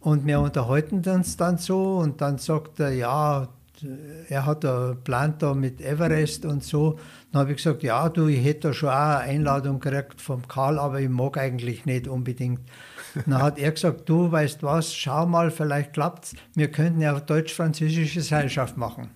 [0.00, 3.48] Und wir unterhalten uns dann so und dann sagt er, ja,
[4.28, 6.98] er hat einen Plan da mit Everest und so.
[7.32, 10.46] Dann habe ich gesagt, ja, du, ich hätte da schon auch eine Einladung gekriegt vom
[10.46, 12.60] Karl, aber ich mag eigentlich nicht unbedingt.
[13.24, 16.34] Dann hat er gesagt, du weißt was, schau mal, vielleicht klappt's.
[16.54, 19.08] Wir könnten ja deutsch-französische Seilschaft machen.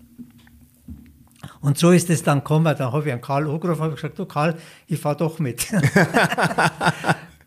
[1.60, 2.74] Und so ist es dann gekommen.
[2.76, 5.66] Dann habe ich einen Karl angerufen und gesagt, du Karl, ich fahre doch mit.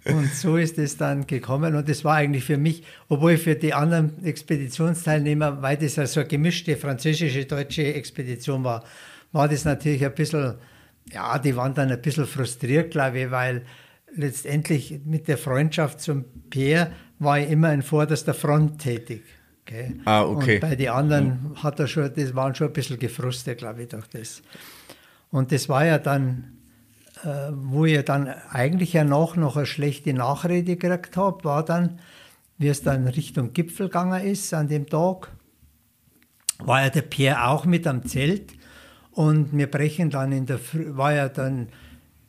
[0.06, 1.76] Und so ist es dann gekommen.
[1.76, 6.20] Und das war eigentlich für mich, obwohl für die anderen Expeditionsteilnehmer, weil das ja so
[6.20, 8.84] eine gemischte französische, deutsche Expedition war,
[9.32, 10.56] war das natürlich ein bisschen,
[11.12, 13.62] ja, die waren dann ein bisschen frustriert, glaube ich, weil
[14.15, 19.23] letztendlich mit der Freundschaft zum Pierre war ich immer in vorderster Front tätig.
[19.62, 19.95] Okay?
[20.06, 20.56] Ah, okay.
[20.56, 23.89] Und bei den anderen hat er schon, das waren schon ein bisschen gefrustet, glaube ich,
[23.89, 24.41] durch das.
[25.32, 26.54] Und das war ja dann
[27.23, 31.99] äh, wo ich dann eigentlich ja noch, noch eine schlechte Nachrede gekriegt habe, war dann,
[32.58, 35.30] wie es dann Richtung Gipfel gegangen ist an dem Tag,
[36.60, 38.54] war ja der Pierre auch mit am Zelt
[39.12, 41.69] und wir brechen dann in der Früh, war ja dann,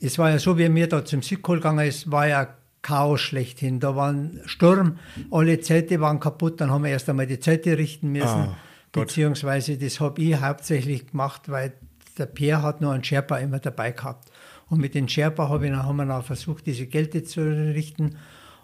[0.05, 3.81] es war ja so, wie mir da zum Südkohl gegangen ist, war ja Chaos schlechthin.
[3.81, 4.99] Da war ein Sturm,
[5.31, 8.27] alle Zelte waren kaputt, dann haben wir erst einmal die Zelte richten müssen.
[8.27, 8.57] Ah,
[8.93, 11.73] beziehungsweise das habe ich hauptsächlich gemacht, weil
[12.19, 14.31] der Pierre hat nur einen Sherpa immer dabei gehabt.
[14.69, 18.17] Und mit den Sherpa habe ich, haben wir dann versucht, diese Gelte zu richten.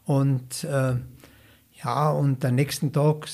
[0.05, 0.95] Und äh,
[1.83, 3.27] ja, und am nächsten Tag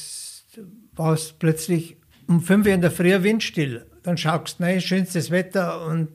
[0.94, 3.86] war es plötzlich um 5 Uhr in der Früh windstill.
[4.02, 6.08] Dann schaust du, nein, schönstes Wetter und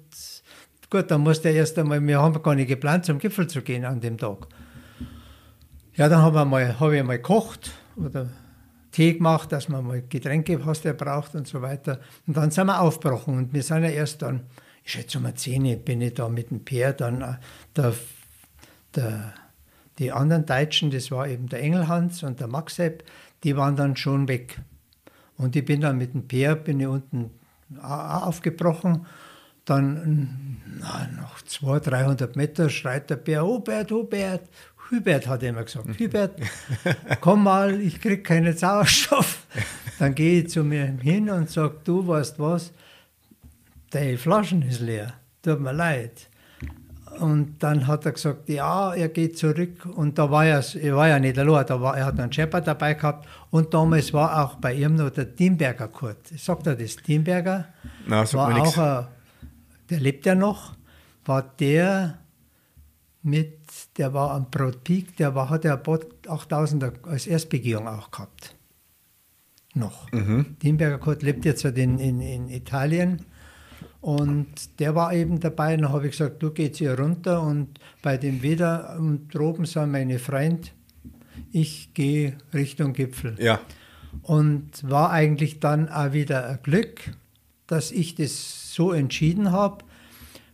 [0.91, 3.83] gut, dann musst du erst einmal, wir haben gar nicht geplant, zum Gipfel zu gehen
[3.85, 4.45] an dem Tag.
[5.95, 8.29] Ja, dann habe ich hab ich mal gekocht oder
[8.91, 11.99] Tee gemacht, dass man mal Getränke, was der braucht und so weiter.
[12.27, 14.43] Und dann sind wir aufgebrochen und wir sind ja erst dann
[14.83, 17.33] ich schätze um 10 bin ich da mit dem Peer dann äh,
[17.75, 17.93] der,
[18.95, 19.33] der,
[19.99, 23.03] die anderen Deutschen, das war eben der Engelhans und der Maxep,
[23.43, 24.59] die waren dann schon weg.
[25.37, 27.31] Und ich bin dann mit dem Peer, bin ich unten
[27.81, 29.05] aufgebrochen.
[29.71, 34.41] Dann na, nach 200, 300 Meter schreit der Bär, Hubert, Hubert,
[34.89, 36.35] Hubert hat er immer gesagt, Hubert,
[37.21, 39.47] komm mal, ich krieg keinen Sauerstoff.
[39.97, 42.73] Dann gehe ich zu mir hin und sage, du weißt was,
[43.93, 46.27] die Flaschen ist leer, tut mir leid.
[47.19, 49.85] Und dann hat er gesagt, ja, er geht zurück.
[49.85, 52.67] Und da war er, er war ja nicht allein, da war, er hat einen Shepard
[52.67, 53.25] dabei gehabt.
[53.51, 56.27] Und damals war auch bei ihm noch der Teamberger Kurt.
[56.35, 56.97] Sagt er das?
[56.97, 57.67] Teamberger?
[58.07, 59.07] Na, sagt war auch ein,
[59.91, 60.75] der lebt ja noch,
[61.25, 62.17] war der
[63.21, 63.59] mit,
[63.97, 65.79] der war am Broad Peak, der war, hat ja
[66.27, 68.55] 8000 als Erstbegehung auch gehabt.
[69.73, 70.11] Noch.
[70.11, 70.57] Mhm.
[70.59, 73.25] Teamberger Kurt lebt jetzt halt in, in, in Italien
[74.01, 75.77] und der war eben dabei.
[75.77, 79.91] Dann habe ich gesagt, du gehst hier runter und bei dem Wetter und droben sind
[79.91, 80.73] meine Freund,
[81.51, 83.35] ich gehe Richtung Gipfel.
[83.39, 83.61] Ja.
[84.23, 87.13] Und war eigentlich dann auch wieder ein Glück,
[87.67, 89.83] dass ich das so entschieden habe,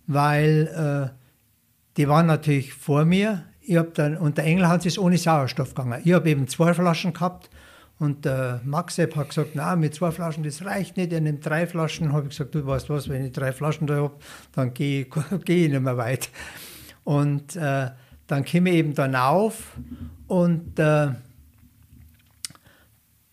[0.08, 1.18] weil äh,
[1.98, 3.44] die waren natürlich vor mir.
[3.62, 6.02] Ich hab dann, und der Engelhans ist ohne Sauerstoff gegangen.
[6.04, 7.50] Ich habe eben zwei Flaschen gehabt
[8.00, 11.66] und der Maxep hat gesagt, na, mit zwei Flaschen, das reicht nicht, er nimmt drei
[11.66, 12.14] Flaschen.
[12.14, 14.16] Habe ich gesagt, du weißt was, wenn ich drei Flaschen da habe,
[14.54, 15.08] dann gehe ich,
[15.46, 16.30] geh ich nicht mehr weit.
[17.04, 17.90] Und äh,
[18.28, 19.74] dann komme ich eben dann auf
[20.28, 21.10] und äh,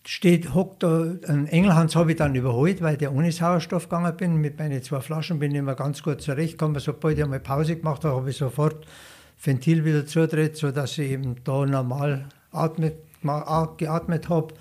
[0.07, 4.37] steht, hockt da, ein Engelhans habe ich dann überholt, weil der ohne Sauerstoff gegangen bin.
[4.37, 6.79] Mit meinen zwei Flaschen bin ich immer ganz gut zurechtgekommen.
[6.81, 8.87] Sobald ich einmal Pause gemacht habe, habe ich sofort
[9.43, 12.95] Ventil wieder zudreht, sodass ich eben da normal atmet
[13.79, 14.55] geatmet habe.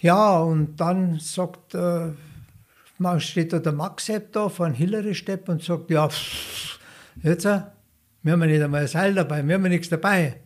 [0.00, 2.10] Ja, und dann sagt, äh,
[3.18, 6.80] steht da der Max da von Hillary Stepp und sagt, ja, pff,
[7.22, 10.40] jetzt, wir haben nicht einmal ein Seil dabei, wir haben nichts dabei.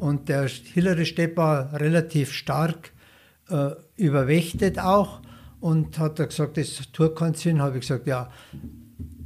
[0.00, 2.90] Und der Hillary Stepp war relativ stark
[3.50, 5.20] äh, überwächtet auch
[5.60, 7.60] und hat er gesagt, das tut keinen Sinn.
[7.60, 8.30] Habe ich gesagt, ja,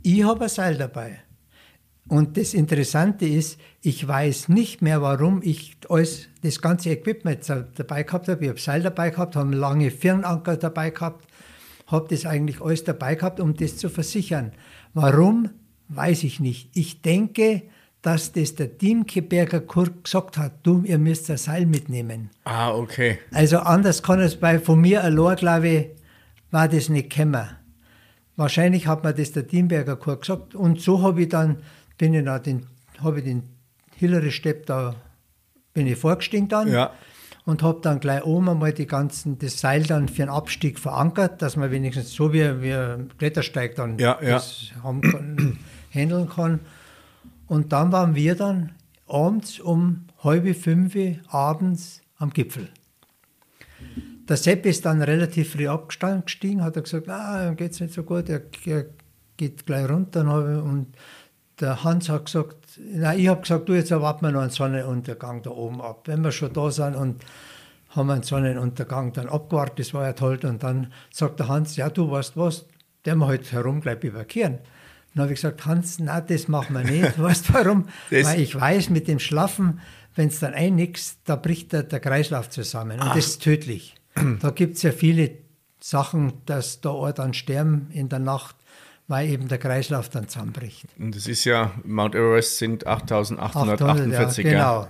[0.02, 1.20] ich habe ein Seil dabei.
[2.06, 8.02] Und das Interessante ist, ich weiß nicht mehr, warum ich alles, das ganze Equipment dabei
[8.02, 8.42] gehabt habe.
[8.44, 11.26] Ich habe Seil dabei gehabt, habe lange Firnanker dabei gehabt,
[11.86, 14.52] habe das eigentlich alles dabei gehabt, um das zu versichern.
[14.92, 15.50] Warum,
[15.88, 16.70] weiß ich nicht.
[16.74, 17.62] Ich denke,
[18.04, 22.28] dass das der Diemkeberger Kurt gesagt hat, du, ihr müsst ein Seil mitnehmen.
[22.44, 23.18] Ah, okay.
[23.32, 25.86] Also anders kann es bei von mir allein, glaube ich,
[26.50, 27.48] war das nicht gekommen.
[28.36, 30.54] Wahrscheinlich hat mir das der Diemberger Kurt gesagt.
[30.54, 31.62] Und so habe ich dann,
[31.96, 32.66] bin ich nach den,
[33.02, 33.42] habe ich den
[33.96, 34.96] Hillary Stepp da,
[35.72, 36.70] bin ich vorgestiegen dann.
[36.70, 36.92] Ja.
[37.46, 41.40] Und habe dann gleich oben einmal die ganzen, das Seil dann für einen Abstieg verankert,
[41.40, 44.34] dass man wenigstens so wie, wie ein Klettersteig dann Ja, ja.
[44.34, 45.58] das haben kann,
[45.90, 46.60] handeln kann.
[47.46, 48.72] Und dann waren wir dann
[49.06, 50.96] abends um halb fünf
[51.28, 52.68] abends am Gipfel.
[54.28, 58.02] Der Sepp ist dann relativ früh abgestiegen, hat er gesagt, ah, ihm geht's nicht so
[58.02, 58.86] gut, er, er
[59.36, 60.22] geht gleich runter.
[60.64, 60.96] Und
[61.60, 65.42] der Hans hat gesagt, nein, ich habe gesagt, du, jetzt erwarten wir noch einen Sonnenuntergang
[65.42, 66.02] da oben ab.
[66.06, 67.22] Wenn wir schon da sind und
[67.90, 70.38] haben einen Sonnenuntergang dann abgewartet, das war ja toll.
[70.42, 72.64] Und dann sagt der Hans, ja, du weißt was,
[73.04, 74.58] der wir halt herum gleich überkehren.
[75.14, 77.18] Dann habe ich gesagt, Hans, na, das machen wir nicht.
[77.22, 77.86] Weißt du warum?
[78.10, 79.80] Weil ich weiß, mit dem Schlafen,
[80.14, 83.00] wenn es dann einnickst, da bricht der, der Kreislauf zusammen.
[83.00, 83.94] Und das ist tödlich.
[84.40, 85.32] Da gibt es ja viele
[85.80, 88.54] Sachen, dass da auch dann sterben in der Nacht,
[89.08, 90.86] weil eben der Kreislauf dann zusammenbricht.
[90.98, 94.58] Und das ist ja, Mount Everest sind 800, 8848, ja, ja.
[94.58, 94.88] genau.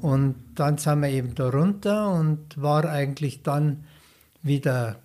[0.00, 3.84] Und dann sind wir eben da runter und war eigentlich dann
[4.42, 5.00] wieder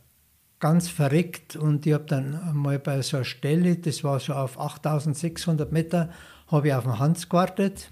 [0.66, 4.60] ganz verreckt und ich habe dann einmal bei so einer Stelle, das war so auf
[4.60, 6.10] 8600 Meter,
[6.48, 7.92] habe ich auf den Hans gewartet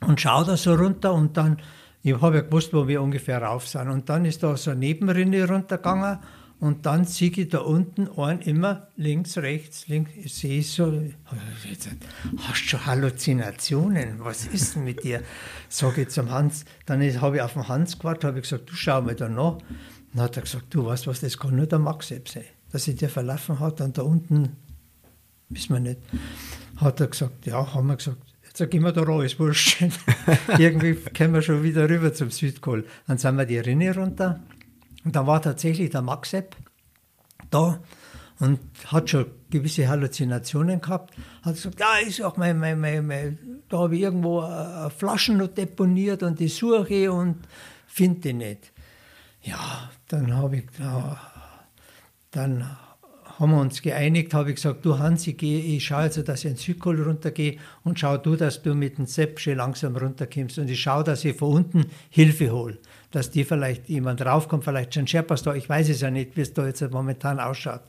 [0.00, 1.58] und schaue da so runter und dann,
[2.02, 4.80] ich habe ja gewusst, wo wir ungefähr rauf sind und dann ist da so eine
[4.80, 6.20] Nebenrinne runtergegangen
[6.60, 10.90] und dann sehe ich da unten einen immer links, rechts, links, ich sehe so,
[12.38, 15.20] hast du schon Halluzinationen, was ist denn mit dir?
[15.68, 18.74] Sage ich zum Hans, dann habe ich auf den Hans gewartet, habe ich gesagt, du
[18.74, 19.58] schau mal da nach.
[20.12, 22.84] Dann hat er gesagt, du weißt was, das kann nur der Max selbst sein, dass
[22.84, 24.56] sich der verlaufen hat und da unten,
[25.48, 26.00] wissen wir nicht,
[26.76, 29.82] hat er gesagt, ja, haben wir gesagt, jetzt gehen wir da raus, wurscht.
[30.58, 32.84] Irgendwie kommen wir schon wieder rüber zum Südkohl.
[33.06, 34.40] Dann sind wir die Rinne runter
[35.04, 36.56] und da war tatsächlich der Maxep
[37.50, 37.80] da
[38.40, 41.14] und hat schon gewisse Halluzinationen gehabt.
[41.42, 43.38] Hat gesagt, ja, ist auch mein, mein, mein, mein
[43.68, 47.36] da habe ich irgendwo äh, Flaschen noch deponiert und die suche und
[47.86, 48.72] finde die nicht.
[49.42, 51.18] Ja, dann habe ich, ja,
[52.30, 52.64] dann
[53.40, 56.44] haben wir uns geeinigt, habe ich gesagt, du Hans, ich, ich schaue also, dass ich
[56.44, 60.58] in den Südkohl runtergehe und schau du, dass du mit dem Sepp schön langsam runterkommst
[60.58, 62.78] und ich schaue, dass ich von unten Hilfe hole,
[63.10, 66.42] dass die vielleicht jemand raufkommt, vielleicht schon Sherpas da, ich weiß es ja nicht, wie
[66.42, 67.82] es da jetzt momentan ausschaut.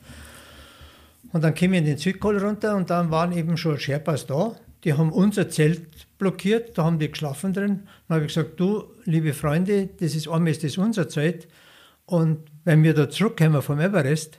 [1.33, 4.55] Und dann kamen wir in den Südkohl runter und dann waren eben schon Sherpas da.
[4.83, 7.87] Die haben unser Zelt blockiert, da haben die geschlafen drin.
[8.07, 11.47] Dann habe ich gesagt, du, liebe Freunde, das ist einmal ist das unser Zelt.
[12.05, 14.37] Und wenn wir da zurückkommen vom Everest,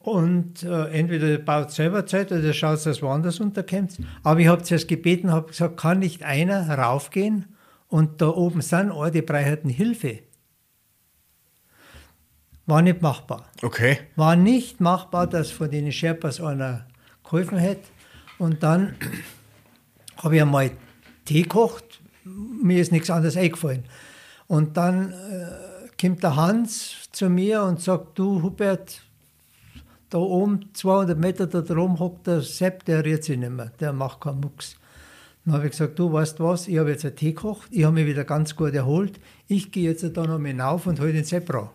[0.00, 3.98] und äh, entweder baut selber Zelt oder schaut, dass woanders unterkommt.
[4.22, 7.54] Aber ich habe zuerst gebeten, habe gesagt, kann nicht einer raufgehen
[7.86, 10.20] und da oben sind all die Freiheiten Hilfe.
[12.64, 13.98] War nicht machbar Okay.
[14.16, 16.86] war nicht machbar, dass von den Sherpas einer
[17.22, 17.86] geholfen hätte.
[18.38, 18.94] Und dann
[20.22, 20.70] habe ich einmal
[21.24, 23.84] Tee gekocht, mir ist nichts anderes eingefallen.
[24.46, 29.02] Und dann äh, kommt der Hans zu mir und sagt, du Hubert,
[30.10, 33.92] da oben, 200 Meter da drum hockt der Sepp, der rührt sich nicht mehr, der
[33.92, 34.76] macht keinen Mucks.
[35.44, 37.94] Dann habe ich gesagt, du weißt was, ich habe jetzt einen Tee gekocht, ich habe
[37.94, 41.24] mich wieder ganz gut erholt, ich gehe jetzt da noch mal hinauf und hole den
[41.24, 41.68] Sepp raus.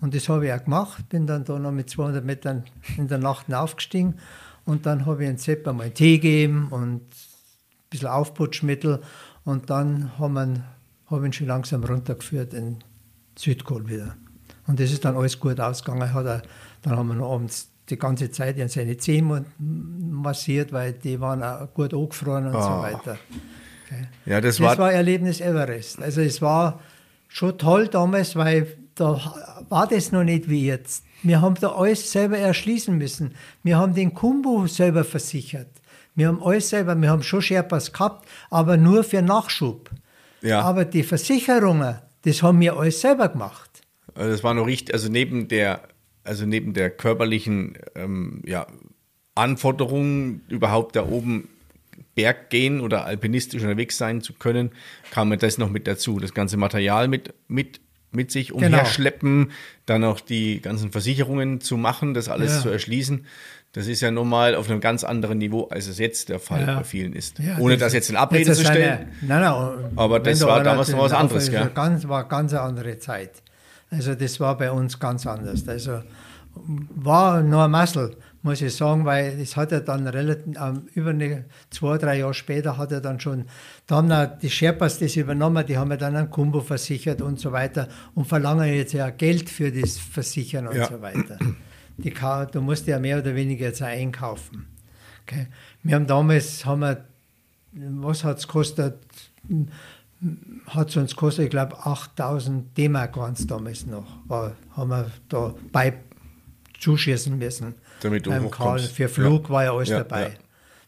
[0.00, 2.64] Und das habe ich auch gemacht, bin dann da noch mit 200 Metern
[2.96, 4.14] in der Nacht aufgestiegen
[4.64, 7.02] und dann habe ich den Sepp einmal Tee gegeben und
[7.92, 9.00] bisschen Aufputschmittel
[9.44, 10.64] und dann haben wir,
[11.10, 12.78] habe ich ihn schon langsam runtergeführt in
[13.38, 14.16] Südkohl wieder.
[14.66, 16.12] Und das ist dann alles gut ausgegangen.
[16.14, 16.42] Hat er,
[16.82, 21.42] dann haben wir noch abends die ganze Zeit in seine Zähne massiert, weil die waren
[21.42, 22.82] auch gut angefroren und so Ah.
[22.82, 23.18] weiter.
[23.86, 24.06] Okay.
[24.26, 26.00] Ja, das, Das war, war Erlebnis Everest.
[26.00, 26.80] Also es war
[27.28, 29.18] schon toll damals, weil da
[29.68, 31.04] war das noch nicht wie jetzt.
[31.22, 33.34] Wir haben da alles selber erschließen müssen.
[33.62, 35.68] Wir haben den Kumbu selber versichert.
[36.14, 39.90] Wir haben alles selber, wir haben schon Sherpas gehabt, aber nur für Nachschub.
[40.42, 40.60] Ja.
[40.62, 43.70] Aber die Versicherungen, das haben wir alles selber gemacht.
[44.14, 45.82] also das war noch richtig, also neben der,
[46.24, 48.66] also neben der körperlichen ähm, ja,
[49.34, 51.48] Anforderung, überhaupt da oben
[52.14, 54.70] Berg gehen oder alpinistisch unterwegs sein zu können,
[55.10, 56.18] kam mir das noch mit dazu.
[56.20, 58.66] Das ganze Material mit, mit, mit sich Genau.
[58.66, 59.52] umherschleppen,
[59.86, 62.60] dann auch die ganzen Versicherungen zu machen, das alles Ja.
[62.62, 63.26] zu erschließen.
[63.74, 66.76] Das ist ja normal auf einem ganz anderen Niveau, als es jetzt der Fall Ja.
[66.78, 67.38] bei vielen ist.
[67.38, 69.08] Ja, Ohne das ist- jetzt in Abrede ist zu eine- stellen.
[69.22, 69.92] Nein, nein.
[69.96, 71.70] Aber wenn das da war damals noch was anderes, gell?
[71.74, 73.30] Ganz, war ganz eine andere Zeit.
[73.90, 75.66] Also das war bei uns ganz anders.
[75.66, 76.02] Also
[76.94, 81.10] war nur ein Massel, muss ich sagen, weil es hat ja dann relativ, ähm, über
[81.10, 83.46] eine, zwei, drei Jahre später hat er dann schon,
[83.86, 87.40] da haben dann die Sherpas das übernommen, die haben ja dann einen Kumbo versichert und
[87.40, 90.88] so weiter und verlangen jetzt ja Geld für das Versichern und Ja.
[90.88, 91.38] so weiter.
[92.02, 92.12] Die,
[92.52, 94.66] du musst ja mehr oder weniger jetzt einkaufen.
[95.26, 95.46] Okay.
[95.82, 97.04] Wir haben damals, haben wir,
[97.72, 98.98] was hat es gekostet?
[100.66, 104.06] Hat es uns gekostet, ich glaube 8000 D-Mark waren es damals noch.
[104.26, 105.94] War, haben wir da bei
[106.78, 107.74] zuschießen müssen.
[108.00, 108.32] Damit du.
[108.92, 109.50] Für Flug Ja.
[109.50, 110.22] war ja alles Ja, dabei.
[110.22, 110.30] ja.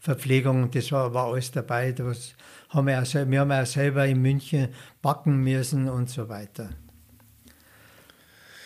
[0.01, 1.93] Verpflegung, das war, war alles dabei.
[1.93, 2.35] Das
[2.69, 4.69] haben wir, auch, wir haben auch selber in München
[5.01, 6.71] backen müssen und so weiter.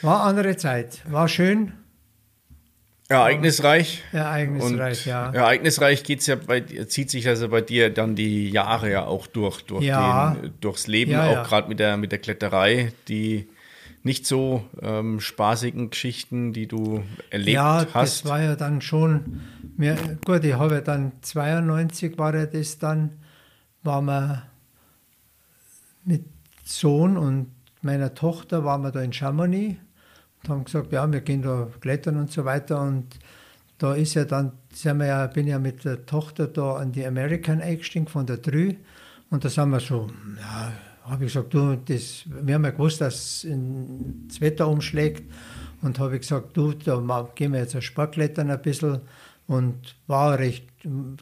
[0.03, 1.03] War eine andere Zeit.
[1.11, 1.73] War schön,
[3.09, 4.03] Ereignisreich.
[4.13, 5.31] Und ereignisreich, ja.
[5.33, 9.63] ereignisreich geht's ja bei, zieht sich also bei dir dann die Jahre ja auch durch,
[9.63, 10.35] durch Ja.
[10.35, 11.43] den, durchs Leben, Ja, auch ja.
[11.43, 13.49] gerade mit der, mit der Kletterei, die
[14.03, 18.25] nicht so ähm, spaßigen Geschichten, die du erlebt ja, hast.
[18.25, 19.41] das war ja dann schon,
[19.77, 23.13] mir, gut, ich habe ja dann 92 war ja das dann,
[23.83, 24.43] waren wir
[26.05, 26.25] mit
[26.65, 27.51] Sohn und
[27.81, 29.77] meiner Tochter, waren wir da in Chamonix
[30.43, 32.81] und haben gesagt, ja, wir gehen da klettern und so weiter.
[32.81, 33.19] Und
[33.79, 37.07] da ist ja dann, sind wir ja, bin ja mit der Tochter da an die
[37.07, 38.75] American eingestiegen von der Drü.
[39.31, 40.09] Und da sind wir so,
[40.39, 40.73] ja,
[41.05, 43.47] habe ich gesagt, du, das, wir haben ja gewusst, dass
[44.29, 45.31] das Wetter umschlägt.
[45.81, 49.01] Und habe ich gesagt, du, da gehen wir jetzt ein Sportklettern ein bisschen.
[49.47, 50.67] Und war recht,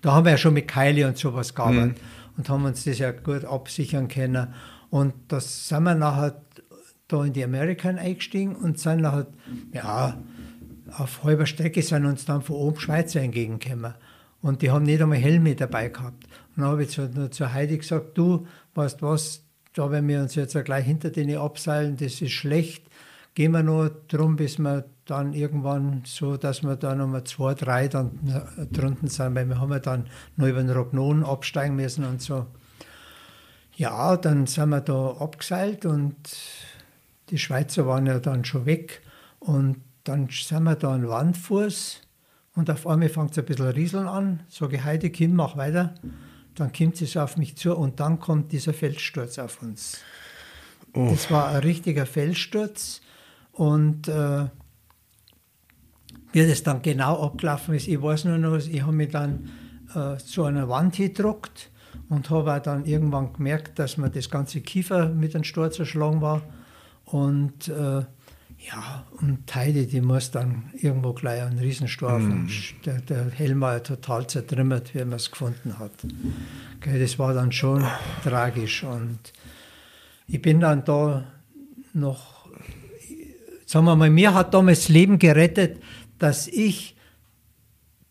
[0.03, 1.99] da haben wir ja schon mit Keile und sowas gearbeitet.
[2.37, 4.49] Und haben uns das ja gut absichern können.
[4.91, 6.41] Und das sind wir nachher
[7.09, 9.27] da in die American eingestiegen und sind nachher,
[9.73, 10.19] ja,
[10.93, 13.95] auf halber Strecke sind uns dann von oben Schweizer entgegengekommen.
[14.41, 16.25] Und die haben nicht einmal Helme dabei gehabt.
[16.25, 19.43] Und dann habe ich zu, zu Heidi gesagt, du, weißt was,
[19.73, 22.87] da wenn wir uns jetzt gleich hinter denen abseilen, das ist schlecht.
[23.35, 27.89] Gehen wir nur drum, bis wir dann irgendwann so, dass wir dann nochmal zwei, drei
[27.89, 28.19] dann
[28.73, 32.47] drunten sind, weil wir haben ja dann noch über den Rognon absteigen müssen und so.
[33.77, 36.17] Ja, dann sind wir da abgeseilt und
[37.31, 39.03] die Schweizer waren ja dann schon weg.
[39.39, 42.01] Und dann sind wir da an Wandfuß
[42.55, 44.43] und auf einmal fängt es ein bisschen rieseln an.
[44.49, 45.95] Sage ich, Heidi, Kim, mach weiter.
[46.55, 49.99] Dann kommt es auf mich zu und dann kommt dieser Felssturz auf uns.
[50.95, 53.03] Das war ein richtiger Felssturz
[53.53, 54.47] und äh,
[56.33, 59.51] wie das dann genau abgelaufen ist, ich weiß nur noch, ich habe mich dann
[59.95, 61.71] äh, zu einer Wand gedruckt
[62.09, 66.43] und habe dann irgendwann gemerkt, dass mir das ganze Kiefer mit dem Sturz erschlagen war.
[67.07, 68.05] Und äh,
[68.59, 72.49] ja, und Heidi, die muss dann irgendwo gleich einen Riesenstor mhm.
[72.85, 75.93] der, der Helm war ja total zertrümmert, wie man es gefunden hat.
[76.77, 77.85] Okay, das war dann schon
[78.25, 78.83] tragisch.
[78.83, 79.19] Und
[80.27, 81.25] ich bin dann da
[81.93, 82.49] noch,
[83.67, 85.81] sagen wir mal, mir hat damals das Leben gerettet,
[86.19, 86.97] dass ich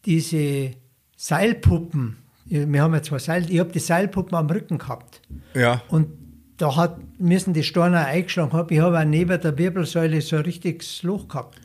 [0.06, 0.72] diese
[1.18, 5.22] Seilpuppen, wir haben ja zwei Seil, ich habe die Seilpuppen am Rücken gehabt.
[5.54, 5.82] Ja.
[5.89, 6.24] Und
[6.58, 8.74] da hat, müssen die Storner eingeschlagen haben.
[8.74, 11.60] Ich habe auch neben der Wirbelsäule so ein richtiges Loch gehabt.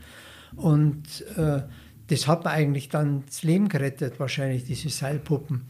[0.56, 1.62] Und äh,
[2.08, 5.62] das hat mir eigentlich dann das Leben gerettet, wahrscheinlich, diese Seilpuppen.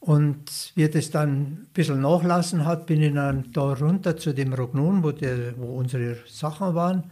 [0.00, 4.52] Und wie das dann ein bisschen nachlassen hat, bin ich dann da runter zu dem
[4.52, 7.04] Rognon, wo, der, wo unsere Sachen waren.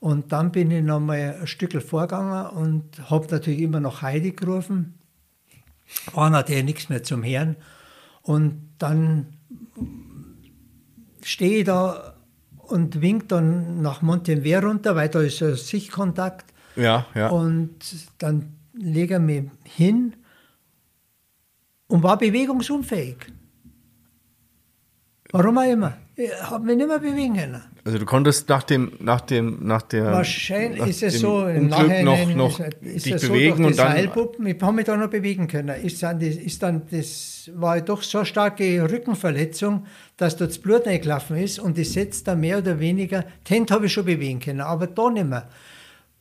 [0.00, 4.32] Und dann bin ich noch mal ein Stück vorgegangen und habe natürlich immer noch Heidi
[4.32, 4.94] gerufen.
[6.12, 7.56] War natürlich nichts mehr zum Hören.
[8.22, 9.26] Und dann
[11.24, 12.14] stehe ich da
[12.56, 16.52] und wink dann nach Montenver runter, weil da ist ein Sichtkontakt.
[16.76, 17.28] Ja, ja.
[17.28, 17.78] Und
[18.18, 20.14] dann lege ich mich hin
[21.88, 23.16] und war bewegungsunfähig.
[25.30, 25.96] Warum auch immer.
[26.16, 27.62] Ich habe mich nicht mehr bewegen können.
[27.86, 31.70] Also du konntest nach dem, nach dem, nach der Wahrscheinlich nach ist es so, im
[31.70, 34.96] Unglück noch, noch ist, dich so bewegen durch und dann Seilpuppen, ich habe mich da
[34.96, 35.82] noch bewegen können.
[35.82, 39.84] Ist dann, das, ist dann, das war doch so eine starke Rückenverletzung,
[40.16, 43.84] dass da das Blut reingelaufen ist und ich setzt dann mehr oder weniger, Hände habe
[43.84, 45.50] ich schon bewegen können, aber da nicht mehr.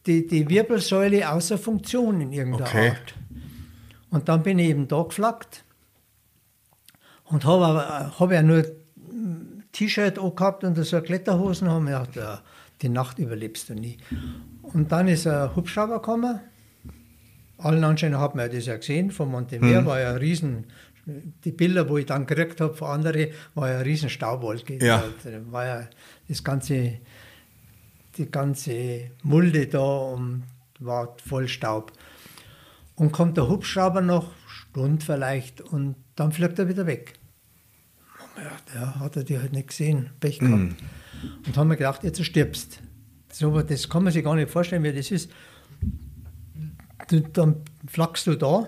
[0.06, 2.90] Die, die Wirbelsäule außer Funktion in irgendeiner Okay.
[2.90, 3.16] Art.
[4.10, 5.64] Und dann bin ich eben da geflaggt
[7.24, 8.66] und habe habe ja nur
[9.74, 12.42] T-Shirt gehabt und so Kletterhosen haben wir gedacht, ja,
[12.82, 13.98] die Nacht überlebst du nie.
[14.62, 16.40] Und dann ist ein Hubschrauber gekommen.
[17.58, 20.66] Allen Anschein hat man das ja gesehen, von Montemer war ja ein riesen,
[21.06, 24.84] die Bilder, wo ich dann gekriegt habe von anderen, war ja ein riesen Staubwolke.
[24.84, 25.04] Ja.
[25.24, 25.88] Da war ja
[26.28, 27.00] das ganze,
[28.18, 30.44] die ganze Mulde da und
[30.80, 31.92] war voll Staub.
[32.96, 37.16] Und kommt der Hubschrauber noch, Stunde vielleicht, und dann fliegt er wieder weg.
[38.38, 40.62] Ja, ja hat er die halt nicht gesehen, Pech gehabt.
[40.62, 41.48] Mm.
[41.48, 42.80] Und haben wir gedacht, jetzt stirbst.
[43.32, 45.32] So, das kann man sich gar nicht vorstellen, wie das ist.
[47.08, 47.58] Du, dann
[47.88, 48.68] flachst du da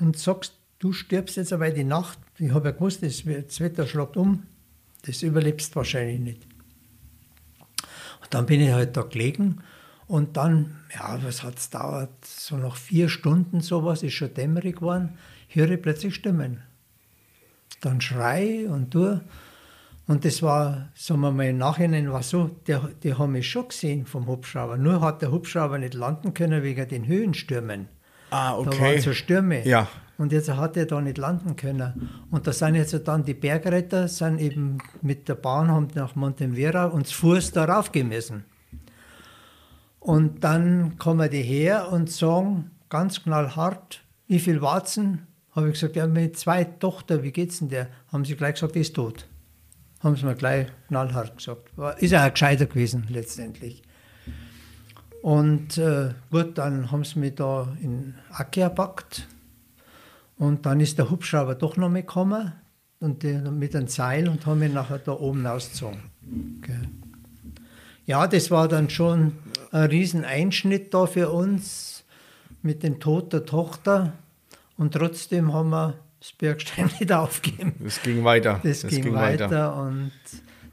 [0.00, 2.18] und sagst, du stirbst jetzt aber die Nacht.
[2.38, 4.44] Ich habe ja gewusst, das, das Wetter schlägt um,
[5.02, 6.46] das überlebst wahrscheinlich nicht.
[8.22, 9.60] Und dann bin ich halt da gelegen
[10.06, 12.24] und dann, ja, was hat es dauert?
[12.24, 16.62] So nach vier Stunden sowas, ist schon dämmerig geworden, höre ich plötzlich Stimmen.
[17.80, 19.20] Dann schrei und du.
[20.06, 23.68] Und das war, sagen wir mal, im Nachhinein war so, die, die haben mich schon
[23.68, 24.76] gesehen vom Hubschrauber.
[24.76, 27.88] Nur hat der Hubschrauber nicht landen können wegen den Höhenstürmen.
[28.30, 28.70] Ah, okay.
[28.70, 29.66] Da waren so Stürme.
[29.66, 29.88] Ja.
[30.18, 32.10] Und jetzt hat er da nicht landen können.
[32.30, 36.86] Und da sind jetzt dann die Bergretter, sind eben mit der Bahn, haben nach Montemvera
[36.86, 38.44] und zu Fuß da raufgehen müssen.
[40.00, 45.26] Und dann kommen die her und sagen ganz knallhart, wie viel Warzen?
[45.56, 47.88] Habe ich gesagt, ja, mit zwei Tochter, wie geht's denn der?
[48.12, 49.26] Haben sie gleich gesagt, die ist tot.
[50.00, 51.70] Haben sie mir gleich knallhart gesagt.
[51.98, 53.82] Ist ja auch gescheiter gewesen, letztendlich.
[55.22, 59.26] Und äh, gut, dann haben sie mich da in Akia gepackt.
[60.36, 62.52] Und dann ist der Hubschrauber doch noch mitgekommen
[63.00, 65.98] und die, mit einem Seil und haben mich nachher da oben ausgezogen.
[66.58, 66.80] Okay.
[68.04, 69.32] Ja, das war dann schon
[69.72, 72.04] ein Rieseneinschnitt da für uns
[72.62, 74.12] mit dem Tod der Tochter.
[74.76, 77.74] Und trotzdem haben wir das Bergstein nicht aufgegeben.
[77.80, 78.60] Das ging weiter.
[78.62, 79.46] Das, das ging, ging weiter.
[79.46, 79.76] weiter.
[79.76, 80.12] Und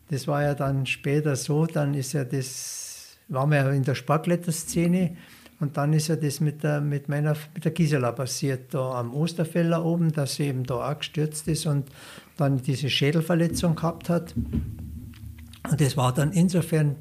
[0.09, 3.95] das war ja dann später so, dann ist ja das, waren wir ja in der
[3.95, 5.15] Sportkletterszene
[5.59, 9.13] und dann ist ja das mit der, mit meiner, mit der Gisela passiert, da am
[9.13, 11.89] Osterfeller oben, dass sie eben da auch gestürzt ist und
[12.37, 14.35] dann diese Schädelverletzung gehabt hat.
[14.35, 16.97] Und das war dann insofern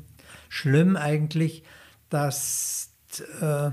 [0.48, 1.64] schlimm eigentlich,
[2.08, 2.90] dass
[3.40, 3.70] äh,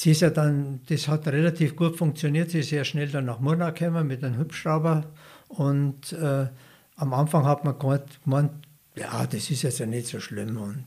[0.00, 3.38] sie ist ja dann, das hat relativ gut funktioniert, sie ist sehr schnell dann nach
[3.38, 5.04] Murnau gekommen mit einem Hubschrauber
[5.48, 6.46] und äh,
[6.96, 8.50] am Anfang hat man gemeint,
[8.96, 10.84] ja, das ist jetzt ja nicht so schlimm und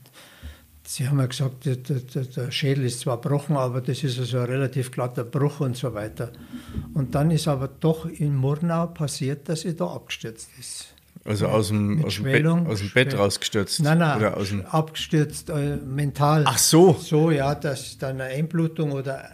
[0.86, 4.40] Sie haben ja gesagt, der, der, der, Schädel ist zwar gebrochen, aber das ist also
[4.40, 6.30] ein relativ glatter Bruch und so weiter.
[6.92, 10.88] Und dann ist aber doch in Murnau passiert, dass sie da abgestürzt ist.
[11.24, 13.82] Also aus dem, aus dem, Bett, aus dem Bett rausgestürzt?
[13.82, 16.44] Nein, nein, oder aus dem abgestürzt äh, mental.
[16.46, 16.92] Ach so.
[17.00, 19.30] So, ja, dass dann eine Einblutung oder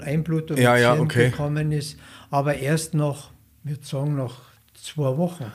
[0.00, 1.30] Einblutung ja, ja, okay.
[1.30, 1.98] gekommen ist.
[2.30, 3.30] Aber erst noch,
[3.64, 4.40] ich würde sagen, noch
[4.74, 5.50] zwei Wochen.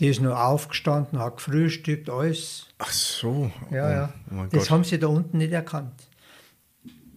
[0.00, 2.66] Die ist nur aufgestanden, hat gefrühstückt, alles.
[2.78, 3.50] Ach so.
[3.70, 4.12] Ja, oh, ja.
[4.30, 4.70] Oh das Gott.
[4.70, 6.08] haben sie da unten nicht erkannt.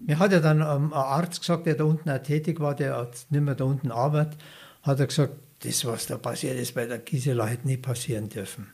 [0.06, 3.10] Mir hat ja dann ähm, ein Arzt gesagt, der da unten auch tätig war, der
[3.30, 4.38] nicht mehr da unten arbeitet,
[4.82, 5.34] hat er gesagt,
[5.64, 8.68] das, was da passiert ist bei der Gisela, hätte nie passieren dürfen.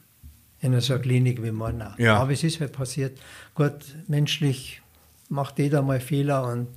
[0.62, 1.92] In so einer Klinik wie Murnau.
[1.98, 2.18] Ja.
[2.18, 3.20] Aber es ist halt passiert.
[3.56, 4.82] Gut, menschlich
[5.30, 6.68] macht jeder mal Fehler und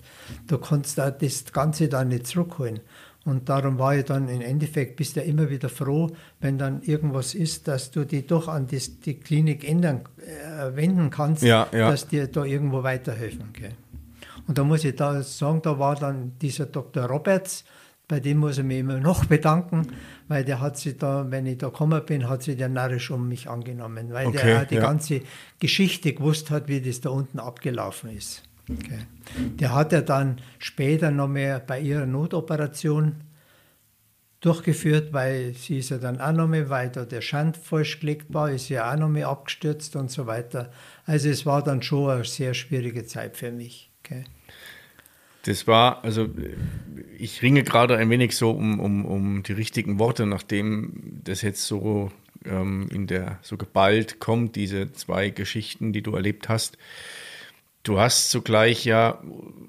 [0.47, 2.81] du kannst da das Ganze dann nicht zurückholen.
[3.25, 6.11] Und darum war ich dann im Endeffekt, bist du ja immer wieder froh,
[6.41, 11.11] wenn dann irgendwas ist, dass du dich doch an die, die Klinik ändern, äh, wenden
[11.11, 11.91] kannst, ja, ja.
[11.91, 13.75] dass dir da irgendwo weiterhelfen kann.
[14.49, 17.05] Und da muss ich da sagen, da war dann dieser Dr.
[17.05, 17.65] Roberts,
[18.09, 19.87] bei dem muss ich mich immer noch bedanken,
[20.29, 23.29] weil der hat sich da, wenn ich da gekommen bin, hat sich der narrisch um
[23.29, 24.81] mich angenommen, weil okay, der die ja.
[24.83, 25.23] ganze
[25.61, 28.43] Geschichte gewusst hat, wie das da unten abgelaufen ist.
[28.71, 29.07] Okay.
[29.59, 33.23] Der hat ja dann später noch mehr bei ihrer Notoperation
[34.41, 38.51] durchgeführt, weil sie ist ja dann auch noch mehr weiter, der Schand falsch gelegt war,
[38.51, 40.71] ist ja auch noch mehr abgestürzt und so weiter.
[41.07, 43.91] Also es war dann schon eine sehr schwierige Zeit für mich.
[44.05, 44.25] Okay.
[45.43, 46.29] Das war, also
[47.19, 51.67] ich ringe gerade ein wenig so um, um, um die richtigen Worte, nachdem das jetzt
[51.67, 52.11] so
[52.45, 56.79] ähm, in der so geballt kommt, diese zwei Geschichten, die du erlebt hast.
[57.83, 59.21] Du hast zugleich ja,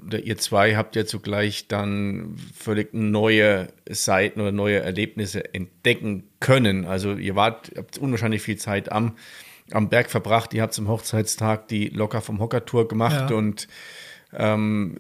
[0.06, 6.86] oder ihr zwei habt ja zugleich dann völlig neue Seiten oder neue Erlebnisse entdecken können.
[6.86, 9.16] Also ihr wart, habt unwahrscheinlich viel Zeit am,
[9.72, 10.54] am Berg verbracht.
[10.54, 13.36] Ihr habt zum Hochzeitstag die Locker vom Hocker-Tour gemacht ja.
[13.36, 13.68] und
[14.32, 14.98] ähm,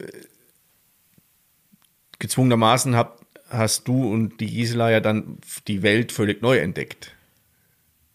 [2.24, 7.13] gezwungenermaßen habt, hast du und die Gisela ja dann die Welt völlig neu entdeckt.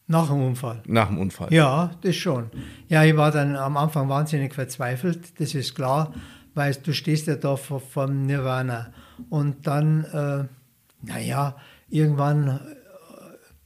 [0.07, 0.83] Nach dem Unfall.
[0.87, 1.53] Nach dem Unfall.
[1.53, 2.51] Ja, das schon.
[2.89, 6.15] Ja, ich war dann am Anfang wahnsinnig verzweifelt, das ist klar,
[6.55, 8.93] weil du stehst ja da vor, vor Nirvana.
[9.29, 11.57] Und dann, äh, naja,
[11.91, 12.59] irgendwann, äh,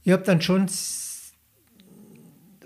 [0.03, 0.67] ich habe dann schon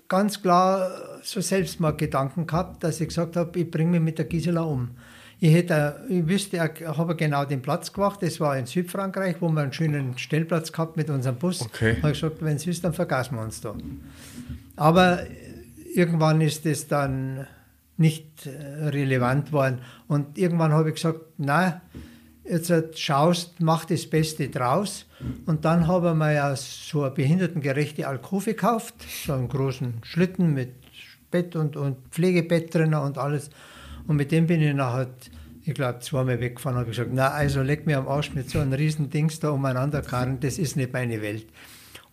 [0.07, 0.89] ganz klar
[1.21, 4.61] so selbst mal Gedanken gehabt, dass ich gesagt habe, ich bringe mich mit der Gisela
[4.61, 4.97] um.
[5.39, 8.21] Ich, hätte, ich wüsste, ich habe genau den Platz gemacht.
[8.23, 11.61] Das war in Südfrankreich, wo wir einen schönen Stellplatz gehabt mit unserem Bus.
[11.61, 11.97] Okay.
[11.97, 13.75] habe ich gesagt, wenn es ist, dann vergaßen wir uns da.
[14.75, 15.19] Aber
[15.93, 17.45] irgendwann ist das dann
[17.97, 19.79] nicht äh, relevant worden.
[20.07, 21.81] Und irgendwann habe ich gesagt, nein,
[22.43, 25.05] jetzt halt schaust, mach das Beste draus.
[25.45, 30.73] Und dann haben wir ja so eine behindertengerechte Alkove gekauft, so einen großen Schlitten mit
[31.31, 33.49] Bett und, und Pflegebett drin und alles.
[34.07, 35.09] Und mit dem bin ich nachher,
[35.63, 38.73] ich glaube, zweimal weggefahren habe gesagt, na also leg mir am Arsch mit so einem
[38.73, 41.45] riesen Dings da umeinander karren, das ist nicht meine Welt.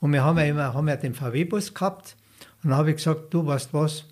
[0.01, 2.17] Und wir haben ja immer haben ja den VW-Bus gehabt.
[2.63, 4.07] Und dann habe ich gesagt, du weißt was,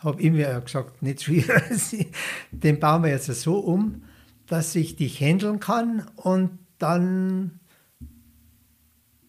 [0.00, 2.12] habe ihm ja gesagt, nicht schwierig,
[2.50, 4.04] den bauen wir jetzt so um,
[4.46, 7.60] dass ich dich handeln kann und dann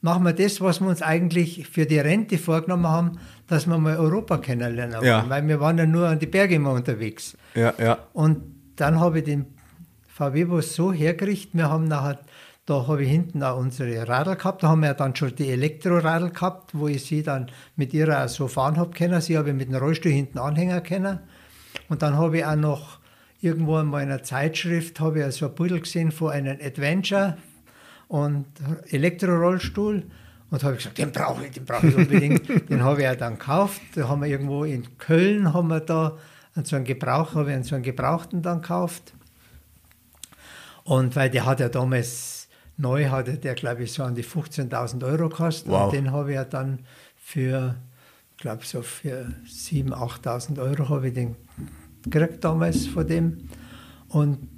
[0.03, 3.13] machen wir das, was wir uns eigentlich für die Rente vorgenommen haben,
[3.47, 5.25] dass wir mal Europa kennenlernen wollen, Ja.
[5.29, 7.37] weil wir waren ja nur an die Berge immer unterwegs.
[7.55, 7.97] Ja, ja.
[8.11, 8.41] Und
[8.75, 9.45] dann habe ich den
[10.09, 12.19] VW-Bus so hergerichtet, wir haben nachher,
[12.65, 15.49] da habe ich hinten auch unsere Radl gehabt, da haben wir ja dann schon die
[15.49, 19.49] Elektroradl gehabt, wo ich sie dann mit ihrer auch so fahren habe können, sie habe
[19.49, 21.19] ich mit dem Rollstuhl hinten anhängen können.
[21.87, 22.99] Und dann habe ich auch noch
[23.39, 27.37] irgendwo in meiner Zeitschrift, habe ich so ein Pudel gesehen von einem Adventure
[28.07, 28.45] und
[28.89, 30.03] Elektrorollstuhl
[30.53, 32.47] und habe ich gesagt, den brauche ich, den brauche ich unbedingt.
[32.69, 33.81] den habe ich auch dann gekauft.
[33.95, 36.17] Da haben wir irgendwo in Köln, haben wir da
[36.63, 39.13] so einen Gebrauch, habe ich einen so einen Gebrauchten dann gekauft.
[40.83, 42.47] Und weil der hat ja damals,
[42.77, 45.71] neu hatte der, glaube ich, so an die 15.000 Euro gekostet.
[45.71, 45.85] Wow.
[45.85, 46.79] Und den habe ich ja dann
[47.15, 47.75] für,
[48.31, 51.35] ich glaube, so für 7.000, 8.000 Euro habe ich den
[52.03, 53.49] gekriegt damals von dem.
[54.09, 54.49] Und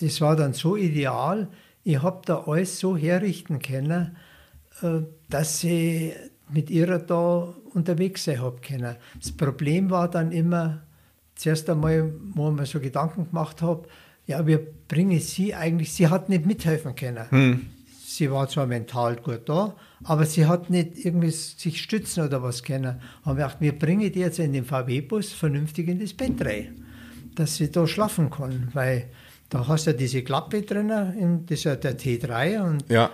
[0.00, 1.48] das war dann so ideal.
[1.88, 4.14] Ich habe da alles so herrichten können,
[4.82, 6.12] äh, dass ich
[6.50, 8.96] mit ihrer da unterwegs sein habe können.
[9.18, 10.82] Das Problem war dann immer,
[11.34, 13.88] zuerst einmal, wo ich mir so Gedanken gemacht habe,
[14.26, 17.70] ja, wir bringen sie eigentlich, sie hat nicht mithelfen können.
[18.06, 19.74] Sie war zwar mental gut da,
[20.04, 23.00] aber sie hat nicht irgendwie sich stützen oder was können.
[23.24, 26.84] Haben wir gedacht, wir bringen die jetzt in den VW-Bus vernünftig in das Bett rein,
[27.34, 29.08] dass sie da schlafen kann, weil
[29.50, 33.10] da hast du ja diese Klappe drin, in- das ist ja der T3 und Ja.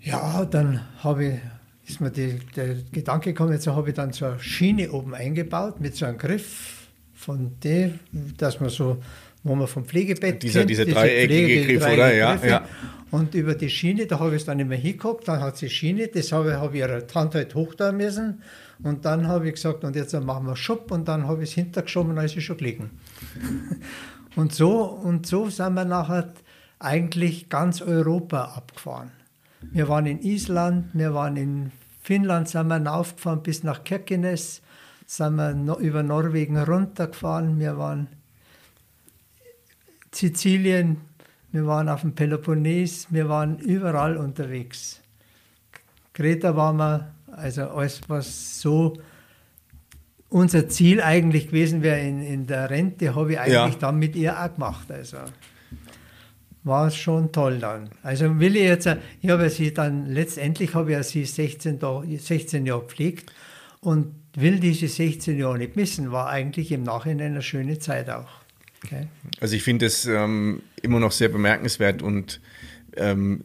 [0.00, 1.34] ja, dann habe ich,
[1.90, 5.80] ist mir die, der Gedanke gekommen, jetzt habe ich dann so eine Schiene oben eingebaut
[5.80, 7.98] mit so einem Griff von dem,
[8.36, 9.02] dass man so,
[9.42, 12.14] wo man vom Pflegebett Dieser- kennt, dieser diese dreieckige Griff, oder?
[12.14, 12.48] Ja, Griffe.
[12.48, 12.68] ja.
[13.10, 16.08] Und über die Schiene, da habe ich es dann immer hingeguckt, dann hat sie Schiene,
[16.08, 18.42] das habe ich, habe ich ihre Hand halt hoch da müssen.
[18.82, 21.54] Und dann habe ich gesagt, und jetzt machen wir Schub und dann habe ich es
[21.54, 22.90] hintergeschoben und dann ist sie schon gelegen.
[24.36, 26.32] Und so, und so sind wir nachher
[26.80, 29.12] eigentlich ganz Europa abgefahren.
[29.60, 31.72] Wir waren in Island, wir waren in
[32.02, 34.60] Finnland, sind wir aufgefahren bis nach Kirkenes,
[35.06, 38.08] sind wir über Norwegen runtergefahren, wir waren
[40.12, 41.00] Sizilien,
[41.52, 45.00] wir waren auf dem Peloponnes, wir waren überall unterwegs.
[46.12, 48.98] Kreta waren wir, also alles, was so
[50.34, 53.70] unser Ziel eigentlich gewesen wäre in, in der Rente, habe ich eigentlich Ja.
[53.80, 54.90] dann mit ihr auch gemacht.
[54.90, 55.18] Also
[56.64, 57.90] war es schon toll dann.
[58.02, 58.88] Also will ich jetzt,
[59.20, 63.32] ich habe sie dann, letztendlich habe ich ja sie 16, da- 16 Jahre gepflegt
[63.80, 68.26] und will diese 16 Jahre nicht missen, war eigentlich im Nachhinein eine schöne Zeit auch.
[68.84, 69.06] Okay.
[69.40, 72.40] Also ich finde es ähm, immer noch sehr bemerkenswert und
[72.96, 73.44] ähm,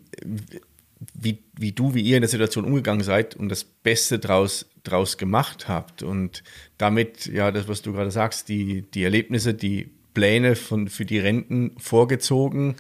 [1.14, 5.18] wie, wie du, wie ihr in der Situation umgegangen seid und das Beste draus, draus
[5.18, 6.04] gemacht habt.
[6.04, 6.44] Und
[6.78, 11.20] damit, ja, das, was du gerade sagst, die, die Erlebnisse, die Pläne von, für die
[11.20, 12.76] Renten vorgezogen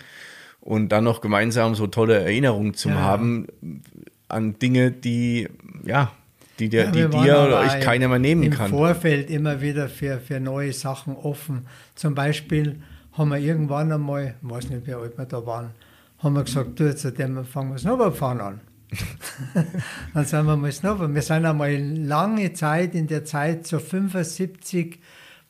[0.60, 2.96] und dann noch gemeinsam so tolle Erinnerungen zu Ja.
[2.96, 3.48] haben
[4.28, 5.48] an Dinge, die,
[5.86, 6.12] ja,
[6.60, 8.70] die, dir, Ja, die dir oder euch keiner mehr nehmen im kann.
[8.70, 11.68] Vorfeld immer wieder für, für neue Sachen offen.
[11.96, 12.82] Zum Beispiel
[13.14, 15.72] haben wir irgendwann einmal, ich weiß nicht, wie alt wir da waren,
[16.20, 18.62] haben wir gesagt, du, jetzt fangen wir Snowboardfahren an.
[20.14, 21.14] Dann sind wir mal Snowboard.
[21.14, 25.00] Wir sind einmal lange Zeit, in der Zeit, so 75,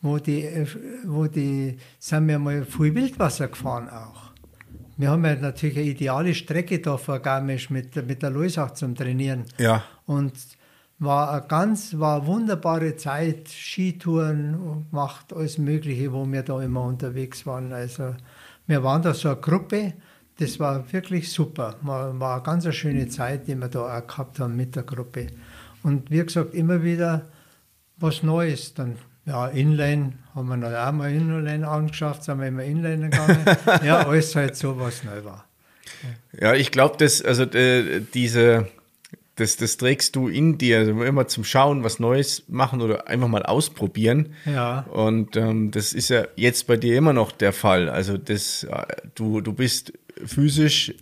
[0.02, 0.48] wo die,
[1.06, 4.30] wo die, sind wir mal viel Wildwasser gefahren auch.
[4.98, 8.96] Wir haben ja natürlich eine ideale Strecke da vor Garmisch mit, mit der Loisach zum
[8.96, 9.46] Trainieren.
[9.58, 9.84] Ja.
[10.06, 10.34] Und
[11.00, 16.84] war eine ganz, war eine wunderbare Zeit, Skitouren gemacht, alles Mögliche, wo wir da immer
[16.84, 17.72] unterwegs waren.
[17.72, 18.14] Also
[18.68, 19.94] wir waren da so eine Gruppe,
[20.40, 21.76] das war wirklich super.
[21.82, 25.28] War, war eine ganz schöne Zeit, die wir da auch gehabt haben mit der Gruppe.
[25.84, 27.28] Und wie gesagt, immer wieder
[27.98, 28.74] was Neues.
[28.74, 33.46] Dann, ja, Inline haben wir noch auch mal Inline angeschafft, sind wir immer Inline gegangen.
[33.84, 35.46] ja, alles halt so, was neu war.
[36.40, 38.68] Ja, ich glaube, dass, also äh, diese,
[39.36, 43.28] das, das trägst du in dir, also immer zum Schauen, was Neues machen oder einfach
[43.28, 44.34] mal ausprobieren.
[44.46, 44.86] Ja.
[44.92, 47.90] Und ähm, das ist ja jetzt bei dir immer noch der Fall.
[47.90, 48.86] Also das, äh,
[49.16, 49.92] du, du bist
[50.26, 50.94] physisch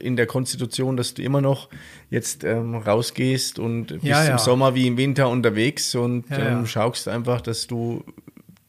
[0.00, 1.68] in der Konstitution, dass du immer noch
[2.10, 4.32] jetzt ähm, rausgehst und bist Ja, ja.
[4.32, 8.04] im Sommer wie im Winter unterwegs und Ja, ähm, schaust einfach, dass du,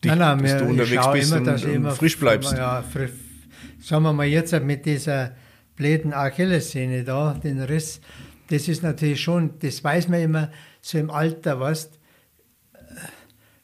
[0.03, 2.51] dich, Nein, nein, dass du unterwegs bist immer, und, und frisch bleibst.
[2.53, 3.11] Ja, frisch,
[3.81, 5.31] sagen wir mal jetzt mit dieser
[5.75, 7.99] blöden Achillessehne da, den Riss,
[8.49, 10.51] das ist natürlich schon, das weiß man immer
[10.81, 11.99] so im Alter, weißt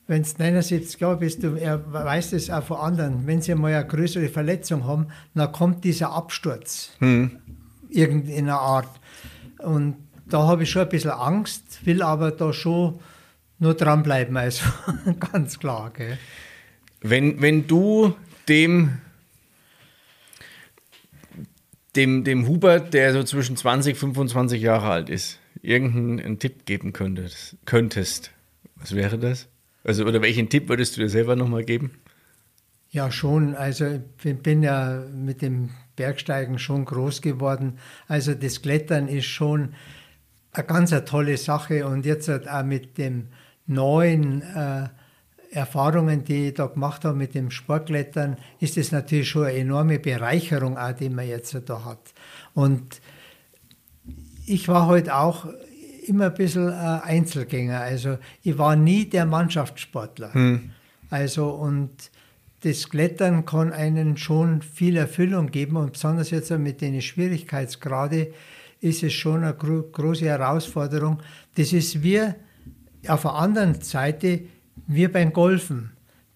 [0.10, 3.72] wenn du 79 Jahre bist, du, er weiß das auch von anderen, wenn sie mal
[3.72, 6.93] eine größere Verletzung haben, dann kommt dieser Absturz.
[6.97, 7.38] Hm.
[7.89, 8.89] Irgendeiner Art.
[9.60, 9.97] Und
[10.28, 12.99] da habe ich schon ein bisschen Angst, will aber da schon
[13.60, 14.66] nur dranbleiben, also
[15.32, 15.91] ganz klar.
[15.95, 16.18] Gell.
[17.01, 18.16] Wenn, wenn du
[18.47, 18.97] dem,
[21.95, 26.93] dem, dem Hubert, der so zwischen 20 und 25 Jahre alt ist, irgendeinen Tipp geben
[26.93, 28.32] könntest, könntest,
[28.76, 29.47] was wäre das?
[29.90, 31.90] Also, oder welchen Tipp würdest du dir selber nochmal geben?
[32.92, 33.56] Ja, schon.
[33.56, 37.80] Also, ich bin ja mit dem Bergsteigen schon groß geworden.
[38.08, 39.74] Also, das Klettern ist schon
[40.52, 41.88] eine ganz eine tolle Sache.
[41.88, 43.30] Und jetzt auch mit den
[43.66, 44.90] neuen äh,
[45.50, 49.98] Erfahrungen, die ich da gemacht habe mit dem Sportklettern, ist es natürlich schon eine enorme
[49.98, 52.14] Bereicherung, auch, die man jetzt da hat.
[52.54, 53.02] Und
[54.46, 55.48] ich war heute halt auch
[56.10, 57.80] immer ein bisschen äh, Einzelgänger.
[57.80, 60.34] Also ich war nie der Mannschaftssportler.
[60.34, 60.72] Hm.
[61.10, 62.12] Also und
[62.62, 68.34] das Klettern kann einen schon viel Erfüllung geben und besonders jetzt mit den Schwierigkeitsgrade
[68.82, 71.22] ist es schon eine gro große Herausforderung.
[71.55, 72.22] Das ist wie
[73.07, 74.41] auf der anderen Seite
[74.88, 75.91] wie beim Golfen,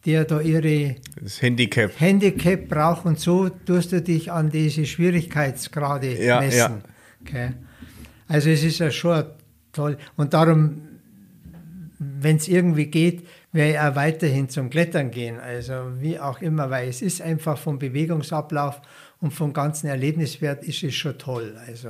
[0.05, 1.91] der da ihre das Handicap.
[1.99, 6.57] Handicap braucht und so tust du dich an diese Schwierigkeitsgrade ja, messen.
[6.57, 6.81] Ja.
[7.21, 7.49] Okay.
[8.27, 9.25] Also es ist ja schon
[9.73, 9.97] toll.
[10.15, 10.81] Und darum,
[11.99, 15.39] wenn es irgendwie geht, werde ich auch weiterhin zum Klettern gehen.
[15.39, 18.81] Also wie auch immer, weil es ist einfach vom Bewegungsablauf
[19.19, 21.55] und vom ganzen Erlebniswert ist es schon toll.
[21.67, 21.89] Also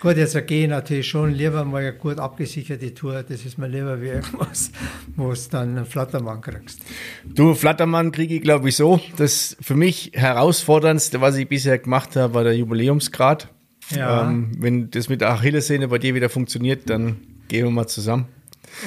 [0.00, 3.24] gut, jetzt gehe ich natürlich schon lieber mal eine gut abgesicherte Tour.
[3.24, 4.70] Das ist mir lieber wie irgendwas,
[5.16, 6.80] wo es dann einen Flattermann kriegst.
[7.24, 9.00] Du, Flattermann kriege ich glaube ich so.
[9.16, 13.48] Das für mich herausforderndste, was ich bisher gemacht habe, war der Jubiläumsgrad.
[13.90, 14.22] Ja.
[14.22, 17.16] Ähm, wenn das mit der Achillessehne bei dir wieder funktioniert, dann
[17.48, 18.26] gehen wir mal zusammen.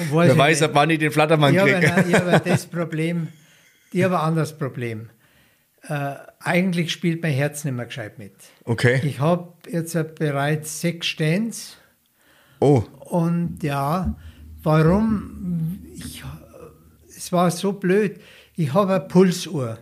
[0.02, 1.80] Obwohl Wer weiß, ab wann ich den Flattermann kriege.
[2.08, 3.28] Ich habe das Problem,
[3.92, 5.10] ich habe ein anderes Problem.
[5.82, 8.34] Äh, eigentlich spielt mein Herz nicht mehr gescheit mit.
[8.64, 9.00] Okay.
[9.04, 11.76] Ich habe jetzt bereits sechs Stands.
[12.60, 12.82] Oh.
[13.00, 14.16] Und ja,
[14.62, 15.78] warum?
[15.94, 16.22] Ich,
[17.08, 18.20] es war so blöd.
[18.54, 19.78] Ich habe eine Pulsuhr.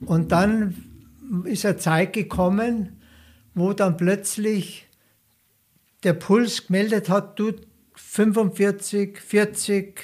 [0.00, 0.74] Und dann
[1.44, 2.97] ist eine Zeit gekommen,
[3.58, 4.88] wo dann plötzlich
[6.04, 7.52] der Puls gemeldet hat, du
[7.94, 10.00] 45, 40.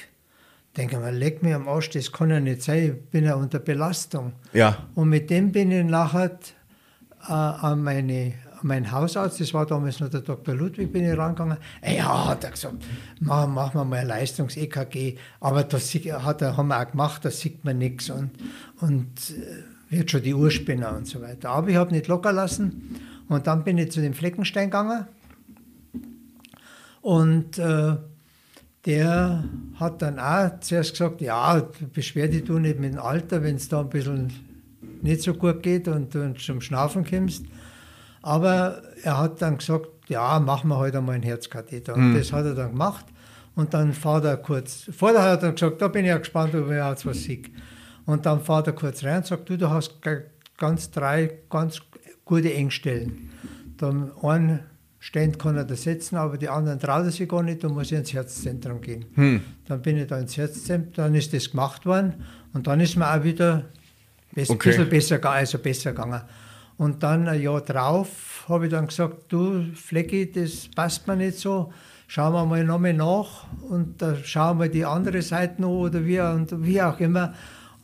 [0.77, 3.61] Denke mal, leg mir am Arsch, das kann ja nicht sein, ich bin ja unter
[3.61, 4.33] Belastung.
[4.53, 4.89] Ja.
[4.97, 6.39] Und mit dem bin ich nachher
[7.29, 10.53] äh, an, meine, an meinen Hausarzt, das war damals noch der Dr.
[10.53, 11.59] Ludwig, bin ich rangegangen.
[11.85, 12.75] Ja, hat er gesagt,
[13.21, 15.17] machen mach wir mal ein Leistungs-EKG.
[15.39, 18.33] Aber das hat er, haben wir auch gemacht, da sieht man nichts und,
[18.81, 21.51] und äh, wird schon die Urspinner und so weiter.
[21.51, 25.07] Aber ich habe nicht locker lassen und dann bin ich zu dem Fleckenstein gegangen
[27.01, 27.97] und äh,
[28.87, 29.45] der
[29.77, 33.69] hat dann auch zuerst gesagt, ja, beschwer dich du nicht mit dem Alter, wenn es
[33.69, 34.33] da ein bisschen
[35.03, 37.45] nicht so gut geht und du zum Schnaufen kommst.
[38.23, 41.95] Aber er hat dann gesagt, ja, machen wir heute halt einmal einen Herzkatheter.
[41.95, 42.19] Und mhm.
[42.19, 43.05] das hat er dann gemacht.
[43.55, 46.55] Und dann fahrt er kurz, vorher hat er dann gesagt, da bin ich ja gespannt,
[46.55, 47.51] ob er jetzt was sieht.
[48.07, 50.01] Und dann fahrt er kurz rein und sagt, du, du hast
[50.57, 51.81] ganz drei ganz
[52.25, 53.31] gute Engstellen.
[53.77, 54.61] Dann einen
[54.99, 57.93] Stand kann er da setzen, aber die anderen traut er sich gar nicht, da muss
[57.93, 59.05] ich ins Herzzentrum gehen.
[59.15, 59.43] Hm.
[59.67, 62.15] Dann bin ich da ins Herzzentrum, dann ist das gemacht worden
[62.55, 63.65] und dann ist mir auch wieder
[64.35, 64.71] ein okay.
[64.71, 66.23] bisschen besser, also besser gegangen.
[66.77, 71.39] Und dann ein Jahr drauf habe ich dann gesagt, du Flecki, das passt mir nicht
[71.39, 71.73] so,
[72.07, 76.21] schauen wir mal nochmal nach und da schauen wir die andere Seite noch oder wie,
[76.21, 77.35] und wie auch immer.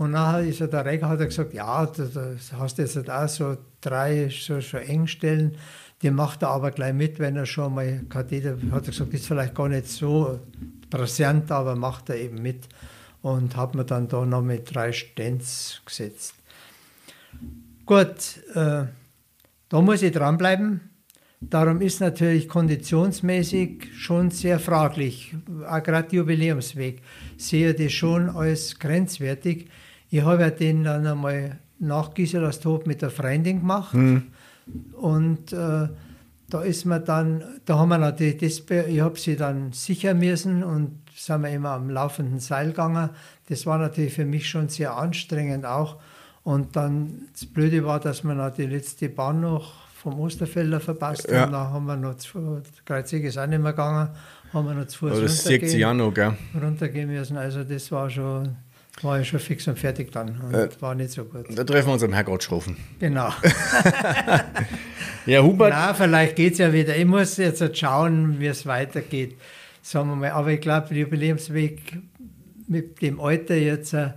[0.01, 3.11] Und nachher ist er der Reger, hat er gesagt, ja, da, da hast du jetzt
[3.11, 5.59] auch so drei so, so Engstellen,
[6.01, 9.27] die macht er aber gleich mit, wenn er schon mal Katheter, hat er gesagt, ist
[9.27, 10.41] vielleicht gar nicht so
[10.89, 12.67] präsent, aber macht er eben mit.
[13.21, 16.35] Und hat mir dann da noch mit drei Stents gesetzt.
[17.85, 18.85] Gut, äh,
[19.69, 20.81] da muss ich dranbleiben.
[21.43, 25.35] Darum ist natürlich konditionsmäßig schon sehr fraglich.
[25.69, 27.03] Auch gerade Jubiläumsweg
[27.37, 29.69] sehe ich das schon als grenzwertig.
[30.11, 33.95] Ich habe ja den dann einmal nach Gisela Tod mit der Freundin gemacht.
[33.95, 34.29] Mhm.
[34.93, 35.89] Und äh,
[36.49, 40.63] da ist man dann, da haben wir natürlich das, ich habe sie dann sichern müssen
[40.63, 43.11] und sind wir immer am laufenden Seil gegangen.
[43.49, 45.97] Das war natürlich für mich schon sehr anstrengend auch.
[46.43, 51.31] Und dann, das Blöde war, dass wir noch die letzte Bahn noch vom Osterfelder verpasst
[51.31, 51.43] ja.
[51.43, 51.53] haben.
[51.53, 54.09] Da haben wir noch, zu, Kreuzig ist auch nicht mehr gegangen,
[54.53, 57.37] haben wir noch zu Fuß runtergehen, runtergehen müssen.
[57.37, 58.57] Also das war schon
[59.03, 60.41] war ich schon fix und fertig dann.
[60.41, 60.69] Und Äh.
[60.81, 61.47] war nicht so gut.
[61.57, 62.77] Da treffen wir uns am Herrgottschrofen.
[62.99, 63.31] Genau.
[65.27, 66.97] Ja, Hubert, Na, vielleicht geht es ja wieder.
[66.97, 69.37] Ich muss jetzt schauen, wie es weitergeht.
[69.83, 70.31] Sagen wir mal.
[70.31, 71.99] Aber ich glaube, der Jubiläumsweg
[72.69, 74.11] mit dem Alter jetzt äh,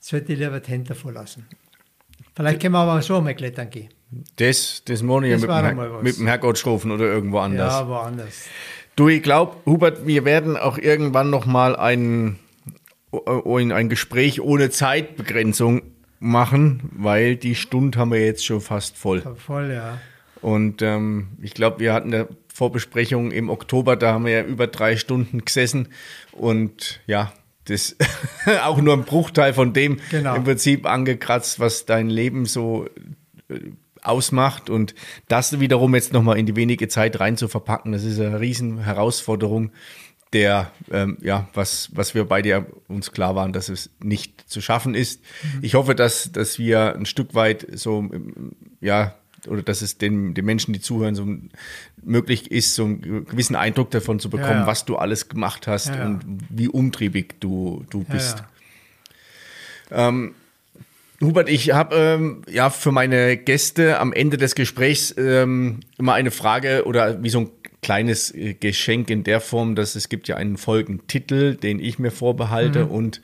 [0.00, 1.46] sollte ich lieber die Hände davor lassen.
[2.34, 3.88] Vielleicht können wir aber so einmal klettern gehen.
[4.36, 7.72] das, das mache ich ja Das mit, dem mit dem Herrgottschrofen oder irgendwo anders.
[7.72, 8.46] Ja, woanders.
[8.96, 11.76] Du, ich glaube, Hubert, wir werden auch irgendwann noch mal
[13.12, 15.82] ein, Gespräch ohne Zeitbegrenzung
[16.20, 19.22] machen, weil die Stunde haben wir jetzt schon fast voll.
[19.36, 19.98] Voll, ja.
[20.40, 24.66] Und ähm, ich glaube, wir hatten eine Vorbesprechung im Oktober, da haben wir ja über
[24.66, 25.88] drei Stunden gesessen
[26.32, 27.32] und ja,
[27.64, 27.96] das
[28.64, 30.34] auch nur ein Bruchteil von dem Genau.
[30.34, 32.86] im Prinzip angekratzt, was dein Leben so
[33.48, 33.58] äh,
[34.02, 34.94] ausmacht und
[35.28, 38.78] das wiederum jetzt nochmal in die wenige Zeit rein zu verpacken, das ist eine riesen
[38.78, 39.70] Herausforderung,
[40.32, 44.94] der, ähm, ja, was, was wir beide uns klar waren, dass es nicht zu schaffen
[44.94, 45.22] ist.
[45.62, 49.14] Ich hoffe, dass, dass wir ein Stück weit so, ähm, ja,
[49.46, 51.26] oder dass es den, den Menschen, die zuhören, so
[52.02, 54.66] möglich ist, so einen gewissen Eindruck davon zu bekommen, Ja, ja.
[54.66, 56.20] was du alles gemacht hast Ja, und
[56.50, 58.42] wie umtriebig du, du bist.
[59.90, 60.12] ja.
[61.20, 66.30] Hubert, ich habe ähm, ja für meine Gäste am Ende des Gesprächs ähm, immer eine
[66.30, 67.50] Frage oder wie so ein
[67.82, 72.10] kleines äh, Geschenk in der Form, dass es gibt ja einen Folgentitel, den ich mir
[72.10, 73.20] vorbehalte und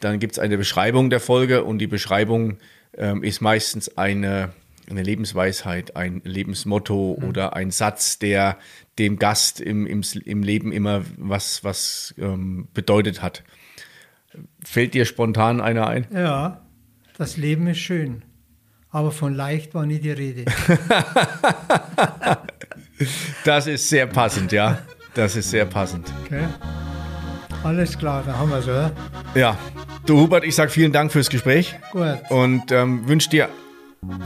[0.00, 2.58] dann gibt es eine Beschreibung der Folge und die Beschreibung
[2.96, 4.52] ähm, ist meistens eine,
[4.90, 8.58] eine Lebensweisheit, ein Lebensmotto oder ein Satz, der
[8.98, 13.44] dem Gast im, im, im Leben immer was, was ähm, bedeutet hat.
[14.62, 16.06] Fällt dir spontan einer ein?
[16.12, 16.60] Ja,
[17.16, 18.22] das Leben ist schön.
[18.90, 20.44] Aber von leicht war nie die Rede.
[23.44, 24.78] Das ist sehr passend, ja.
[25.14, 26.12] Das ist sehr passend.
[26.24, 26.44] Okay?
[27.62, 28.92] Alles klar, dann haben wir es, oder?
[29.34, 29.56] Ja.
[30.06, 32.18] Du Hubert, ich sage vielen Dank fürs Gespräch Gut.
[32.28, 33.48] und ähm, wünsche dir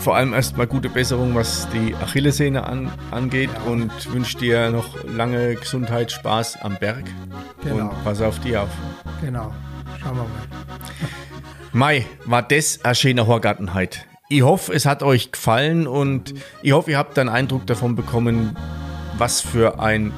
[0.00, 5.54] vor allem erstmal gute Besserung, was die Achillessehne an, angeht und wünsche dir noch lange
[5.54, 7.04] Gesundheit, Spaß am Berg
[7.62, 7.90] Genau.
[7.90, 8.70] und pass auf dich auf.
[9.20, 9.54] Genau.
[10.00, 10.48] Schauen wir mal.
[11.72, 14.04] Mai, war das eine schöne Horgartenheit.
[14.30, 18.56] Ich hoffe, es hat euch gefallen und ich hoffe, ihr habt einen Eindruck davon bekommen,
[19.16, 20.12] was für ein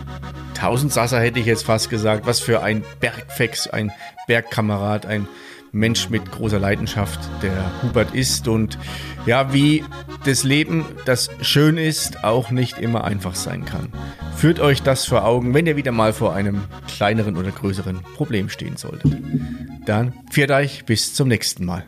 [0.54, 3.92] Tausendsasser hätte ich jetzt fast gesagt, was für ein Bergfex, ein
[4.26, 5.28] Bergkamerad, ein
[5.70, 8.78] Mensch mit großer Leidenschaft, der Hubert ist und
[9.26, 9.84] ja, wie
[10.24, 13.92] das Leben, das schön ist, auch nicht immer einfach sein kann.
[14.34, 18.48] Führt euch das vor Augen, wenn ihr wieder mal vor einem kleineren oder größeren Problem
[18.48, 19.16] stehen solltet.
[19.86, 21.84] Dann viert euch bis zum nächsten Mal.